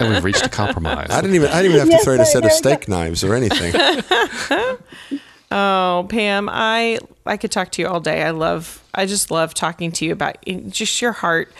And 0.00 0.12
we've 0.14 0.24
reached 0.24 0.46
a 0.46 0.48
compromise. 0.48 1.08
I 1.10 1.20
didn't 1.20 1.36
even 1.36 1.50
I 1.50 1.62
didn't 1.62 1.76
even 1.76 1.80
have 1.80 1.88
Yes, 1.90 2.00
to 2.00 2.04
throw 2.04 2.14
in 2.14 2.20
a 2.20 2.26
set 2.26 2.36
of 2.38 2.42
there 2.42 2.50
go. 2.50 2.56
steak 2.56 2.88
knives 2.88 3.22
or 3.24 3.34
anything. 3.34 3.74
Oh, 5.50 6.06
Pam, 6.08 6.48
I 6.50 6.98
I 7.26 7.36
could 7.36 7.52
talk 7.52 7.70
to 7.72 7.82
you 7.82 7.86
all 7.88 8.00
day. 8.00 8.22
I 8.24 8.30
love 8.30 8.82
I 8.94 9.06
just 9.06 9.30
love 9.30 9.54
talking 9.54 9.92
to 9.92 10.04
you 10.04 10.12
about 10.12 10.36
just 10.68 11.00
your 11.00 11.12
heart. 11.12 11.52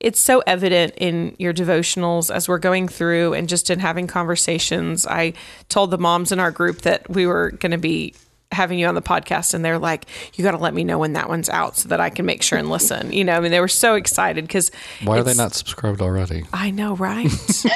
It's 0.00 0.20
so 0.20 0.42
evident 0.46 0.94
in 0.96 1.36
your 1.38 1.52
devotionals 1.52 2.34
as 2.34 2.48
we're 2.48 2.58
going 2.58 2.88
through 2.88 3.34
and 3.34 3.48
just 3.48 3.68
in 3.68 3.78
having 3.78 4.06
conversations. 4.06 5.06
I 5.06 5.34
told 5.68 5.90
the 5.90 5.98
moms 5.98 6.32
in 6.32 6.40
our 6.40 6.50
group 6.50 6.82
that 6.82 7.08
we 7.10 7.26
were 7.26 7.50
going 7.52 7.72
to 7.72 7.78
be 7.78 8.14
having 8.52 8.78
you 8.78 8.86
on 8.86 8.94
the 8.94 9.02
podcast 9.02 9.54
and 9.54 9.64
they're 9.64 9.78
like 9.78 10.06
you 10.34 10.44
got 10.44 10.52
to 10.52 10.58
let 10.58 10.74
me 10.74 10.84
know 10.84 10.98
when 10.98 11.14
that 11.14 11.28
one's 11.28 11.48
out 11.48 11.76
so 11.76 11.88
that 11.88 12.00
I 12.00 12.10
can 12.10 12.26
make 12.26 12.42
sure 12.42 12.58
and 12.58 12.70
listen. 12.70 13.12
You 13.12 13.24
know, 13.24 13.32
I 13.34 13.40
mean 13.40 13.50
they 13.50 13.60
were 13.60 13.68
so 13.68 13.94
excited 13.94 14.48
cuz 14.48 14.70
Why 15.02 15.18
are 15.18 15.22
they 15.22 15.34
not 15.34 15.54
subscribed 15.54 16.00
already? 16.00 16.44
I 16.52 16.70
know, 16.70 16.94
right? 16.96 17.26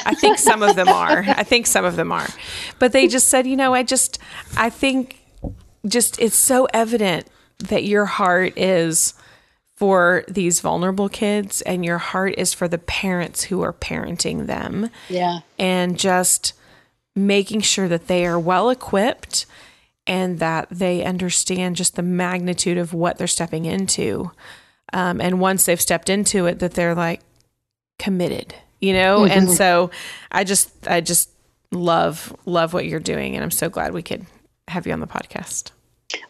I 0.04 0.14
think 0.14 0.38
some 0.38 0.62
of 0.62 0.76
them 0.76 0.88
are. 0.88 1.24
I 1.26 1.42
think 1.42 1.66
some 1.66 1.84
of 1.84 1.96
them 1.96 2.12
are. 2.12 2.28
But 2.78 2.92
they 2.92 3.08
just 3.08 3.28
said, 3.28 3.46
you 3.46 3.56
know, 3.56 3.74
I 3.74 3.82
just, 3.82 4.18
I 4.56 4.70
think 4.70 5.20
just 5.86 6.20
it's 6.20 6.36
so 6.36 6.66
evident 6.74 7.26
that 7.58 7.84
your 7.84 8.04
heart 8.04 8.56
is 8.58 9.14
for 9.76 10.24
these 10.28 10.60
vulnerable 10.60 11.08
kids 11.08 11.60
and 11.62 11.84
your 11.84 11.98
heart 11.98 12.34
is 12.38 12.54
for 12.54 12.66
the 12.68 12.78
parents 12.78 13.44
who 13.44 13.62
are 13.62 13.72
parenting 13.72 14.46
them 14.46 14.88
Yeah. 15.08 15.40
and 15.58 15.98
just 15.98 16.54
making 17.14 17.60
sure 17.60 17.88
that 17.88 18.08
they 18.08 18.26
are 18.26 18.38
well 18.38 18.70
equipped 18.70 19.46
and 20.06 20.38
that 20.38 20.68
they 20.70 21.04
understand 21.04 21.76
just 21.76 21.96
the 21.96 22.02
magnitude 22.02 22.78
of 22.78 22.92
what 22.92 23.18
they're 23.18 23.26
stepping 23.26 23.64
into. 23.64 24.30
Um, 24.92 25.20
and 25.20 25.40
once 25.40 25.64
they've 25.64 25.80
stepped 25.80 26.08
into 26.08 26.46
it, 26.46 26.60
that 26.60 26.74
they're 26.74 26.94
like 26.94 27.20
committed, 27.98 28.54
you 28.80 28.92
know? 28.92 29.24
And 29.24 29.50
so 29.50 29.90
I 30.30 30.44
just, 30.44 30.70
I 30.86 31.00
just 31.00 31.30
love, 31.72 32.34
love 32.46 32.72
what 32.72 32.86
you're 32.86 33.00
doing. 33.00 33.34
And 33.34 33.42
I'm 33.42 33.50
so 33.50 33.68
glad 33.68 33.92
we 33.92 34.02
could 34.02 34.26
have 34.68 34.86
you 34.86 34.92
on 34.92 35.00
the 35.00 35.06
podcast. 35.06 35.72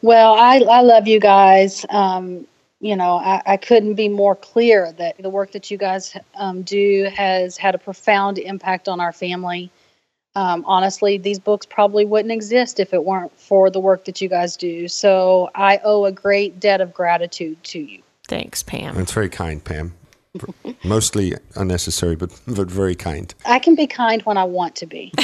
Well, 0.01 0.35
I, 0.35 0.61
I 0.61 0.81
love 0.81 1.07
you 1.07 1.21
guys. 1.21 1.85
Um, 1.91 2.47
you 2.81 2.97
know, 2.97 3.17
I, 3.17 3.43
I 3.47 3.57
couldn't 3.57 3.95
be 3.95 4.09
more 4.09 4.37
clear 4.37 4.93
that 4.93 5.17
the 5.19 5.31
work 5.31 5.53
that 5.53 5.71
you 5.71 5.79
guys 5.79 6.17
um, 6.35 6.62
do 6.62 7.11
has 7.15 7.57
had 7.57 7.75
a 7.75 7.79
profound 7.79 8.39
impact 8.39 8.89
on 8.89 9.01
our 9.01 9.12
family. 9.12 9.71
Um, 10.37 10.64
honestly, 10.66 11.16
these 11.16 11.38
books 11.38 11.64
probably 11.64 12.05
wouldn't 12.05 12.31
exist 12.31 12.79
if 12.79 12.92
it 12.92 13.05
weren't 13.05 13.33
for 13.40 13.70
the 13.70 13.81
work 13.81 14.05
that 14.05 14.20
you 14.20 14.29
guys 14.29 14.55
do. 14.55 14.87
So 14.87 15.51
I 15.55 15.81
owe 15.83 16.05
a 16.05 16.12
great 16.12 16.61
debt 16.61 16.83
of 16.83 16.92
gratitude 16.92 17.64
to 17.64 17.79
you. 17.81 18.03
Thanks, 18.29 18.62
Pam. 18.62 18.94
That's 18.94 19.12
very 19.12 19.31
kind, 19.31 19.64
Pam. 19.64 19.94
Mostly 20.85 21.33
unnecessary, 21.55 22.14
but 22.14 22.38
but 22.46 22.70
very 22.70 22.94
kind. 22.94 23.35
I 23.46 23.59
can 23.59 23.75
be 23.75 23.87
kind 23.87 24.20
when 24.22 24.37
I 24.37 24.44
want 24.44 24.77
to 24.77 24.87
be. 24.87 25.11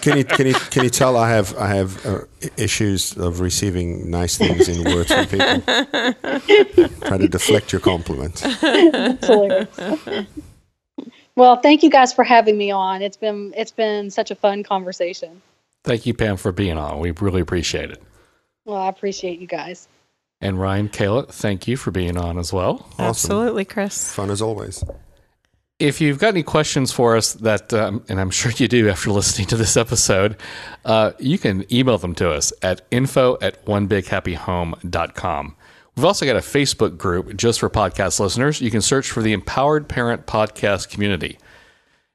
Can 0.00 0.16
you 0.16 0.24
can 0.24 0.46
you 0.46 0.54
can 0.54 0.84
you 0.84 0.90
tell 0.90 1.18
I 1.18 1.28
have 1.28 1.54
I 1.58 1.68
have 1.68 2.06
uh, 2.06 2.20
issues 2.56 3.14
of 3.18 3.40
receiving 3.40 4.10
nice 4.10 4.38
things 4.38 4.68
in 4.68 4.84
words 4.84 5.12
from 5.12 5.26
people? 5.26 5.60
Try 7.06 7.18
to 7.18 7.28
deflect 7.28 7.72
your 7.72 7.80
compliment. 7.80 8.42
Absolutely. 11.36 11.52
well, 11.52 11.56
thank 11.62 11.82
you 11.82 11.90
guys 11.90 12.12
for 12.12 12.24
having 12.24 12.56
me 12.56 12.70
on. 12.70 13.02
It's 13.02 13.16
been 13.16 13.52
it's 13.56 13.72
been 13.72 14.10
such 14.10 14.30
a 14.30 14.34
fun 14.34 14.62
conversation. 14.62 15.42
Thank 15.84 16.06
you, 16.06 16.14
Pam, 16.14 16.36
for 16.36 16.50
being 16.52 16.78
on. 16.78 16.98
We 16.98 17.12
really 17.12 17.40
appreciate 17.40 17.90
it. 17.90 18.02
Well, 18.64 18.76
I 18.76 18.88
appreciate 18.88 19.38
you 19.38 19.46
guys. 19.46 19.88
And 20.40 20.60
Ryan 20.60 20.88
Kayla, 20.88 21.28
thank 21.28 21.66
you 21.68 21.76
for 21.76 21.90
being 21.90 22.16
on 22.18 22.38
as 22.38 22.52
well. 22.52 22.86
Awesome. 22.98 23.04
Absolutely, 23.06 23.64
Chris. 23.64 24.12
Fun 24.12 24.30
as 24.30 24.42
always. 24.42 24.84
If 25.78 26.00
you've 26.00 26.18
got 26.18 26.28
any 26.28 26.42
questions 26.42 26.90
for 26.90 27.16
us 27.16 27.34
that, 27.34 27.72
um, 27.72 28.02
and 28.08 28.18
I'm 28.20 28.30
sure 28.30 28.50
you 28.52 28.66
do 28.66 28.88
after 28.88 29.10
listening 29.12 29.46
to 29.48 29.56
this 29.56 29.76
episode, 29.76 30.36
uh, 30.84 31.12
you 31.18 31.38
can 31.38 31.64
email 31.72 31.98
them 31.98 32.14
to 32.16 32.30
us 32.30 32.52
at 32.62 32.82
info 32.90 33.38
at 33.40 33.64
onebighappyhome.com. 33.66 35.56
We've 35.96 36.04
also 36.04 36.26
got 36.26 36.36
a 36.36 36.40
Facebook 36.40 36.98
group 36.98 37.34
just 37.38 37.58
for 37.58 37.70
podcast 37.70 38.20
listeners. 38.20 38.60
You 38.60 38.70
can 38.70 38.82
search 38.82 39.10
for 39.10 39.22
the 39.22 39.32
Empowered 39.32 39.88
Parent 39.88 40.26
Podcast 40.26 40.90
Community. 40.90 41.38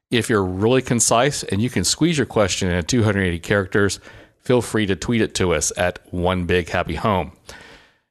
If 0.08 0.30
you're 0.30 0.44
really 0.44 0.82
concise 0.82 1.42
and 1.42 1.60
you 1.60 1.68
can 1.68 1.82
squeeze 1.82 2.16
your 2.16 2.26
question 2.26 2.68
into 2.68 2.84
280 2.84 3.40
characters, 3.40 3.98
feel 4.38 4.62
free 4.62 4.86
to 4.86 4.94
tweet 4.94 5.20
it 5.20 5.34
to 5.34 5.52
us 5.52 5.72
at 5.76 5.98
One 6.12 6.44
Big 6.46 6.68
Happy 6.68 6.94
Home. 6.94 7.32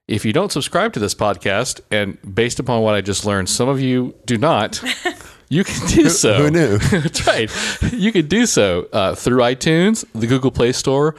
If 0.09 0.25
you 0.25 0.33
don't 0.33 0.51
subscribe 0.51 0.91
to 0.91 0.99
this 0.99 1.15
podcast, 1.15 1.79
and 1.89 2.17
based 2.35 2.59
upon 2.59 2.81
what 2.81 2.95
I 2.95 2.99
just 2.99 3.25
learned, 3.25 3.47
some 3.47 3.69
of 3.69 3.79
you 3.79 4.13
do 4.25 4.37
not, 4.37 4.83
you 5.49 5.63
can 5.63 5.87
do 5.87 6.09
so. 6.09 6.33
who 6.33 6.51
knew? 6.51 6.77
That's 6.91 7.25
right. 7.25 7.49
You 7.93 8.11
can 8.11 8.27
do 8.27 8.45
so 8.45 8.89
uh, 8.91 9.15
through 9.15 9.37
iTunes, 9.37 10.03
the 10.13 10.27
Google 10.27 10.51
Play 10.51 10.73
Store, 10.73 11.15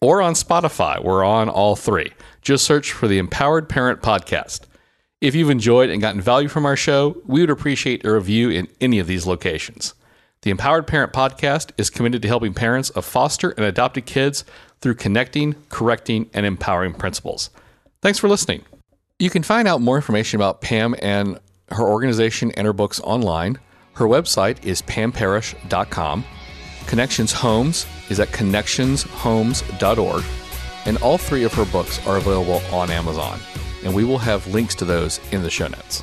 or 0.00 0.22
on 0.22 0.34
Spotify. 0.34 1.02
We're 1.02 1.24
on 1.24 1.48
all 1.48 1.74
three. 1.74 2.12
Just 2.46 2.64
search 2.64 2.92
for 2.92 3.08
the 3.08 3.18
Empowered 3.18 3.68
Parent 3.68 4.02
Podcast. 4.02 4.60
If 5.20 5.34
you've 5.34 5.50
enjoyed 5.50 5.90
and 5.90 6.00
gotten 6.00 6.20
value 6.20 6.46
from 6.46 6.64
our 6.64 6.76
show, 6.76 7.20
we 7.26 7.40
would 7.40 7.50
appreciate 7.50 8.04
a 8.04 8.12
review 8.12 8.50
in 8.50 8.68
any 8.80 9.00
of 9.00 9.08
these 9.08 9.26
locations. 9.26 9.94
The 10.42 10.52
Empowered 10.52 10.86
Parent 10.86 11.12
Podcast 11.12 11.72
is 11.76 11.90
committed 11.90 12.22
to 12.22 12.28
helping 12.28 12.54
parents 12.54 12.90
of 12.90 13.04
foster 13.04 13.50
and 13.50 13.66
adopted 13.66 14.06
kids 14.06 14.44
through 14.80 14.94
connecting, 14.94 15.56
correcting, 15.70 16.30
and 16.32 16.46
empowering 16.46 16.94
principles. 16.94 17.50
Thanks 18.00 18.20
for 18.20 18.28
listening. 18.28 18.62
You 19.18 19.28
can 19.28 19.42
find 19.42 19.66
out 19.66 19.80
more 19.80 19.96
information 19.96 20.38
about 20.38 20.60
Pam 20.60 20.94
and 21.02 21.40
her 21.72 21.82
organization 21.82 22.52
and 22.52 22.64
her 22.64 22.72
books 22.72 23.00
online. 23.00 23.58
Her 23.94 24.04
website 24.04 24.64
is 24.64 24.82
pamparish.com. 24.82 26.24
Connections 26.86 27.32
Homes 27.32 27.86
is 28.08 28.20
at 28.20 28.28
connectionshomes.org. 28.28 30.45
And 30.86 30.96
all 30.98 31.18
three 31.18 31.44
of 31.44 31.52
her 31.54 31.64
books 31.64 32.04
are 32.06 32.16
available 32.16 32.62
on 32.72 32.90
Amazon. 32.90 33.38
And 33.84 33.94
we 33.94 34.04
will 34.04 34.18
have 34.18 34.46
links 34.46 34.74
to 34.76 34.84
those 34.84 35.20
in 35.32 35.42
the 35.42 35.50
show 35.50 35.68
notes. 35.68 36.02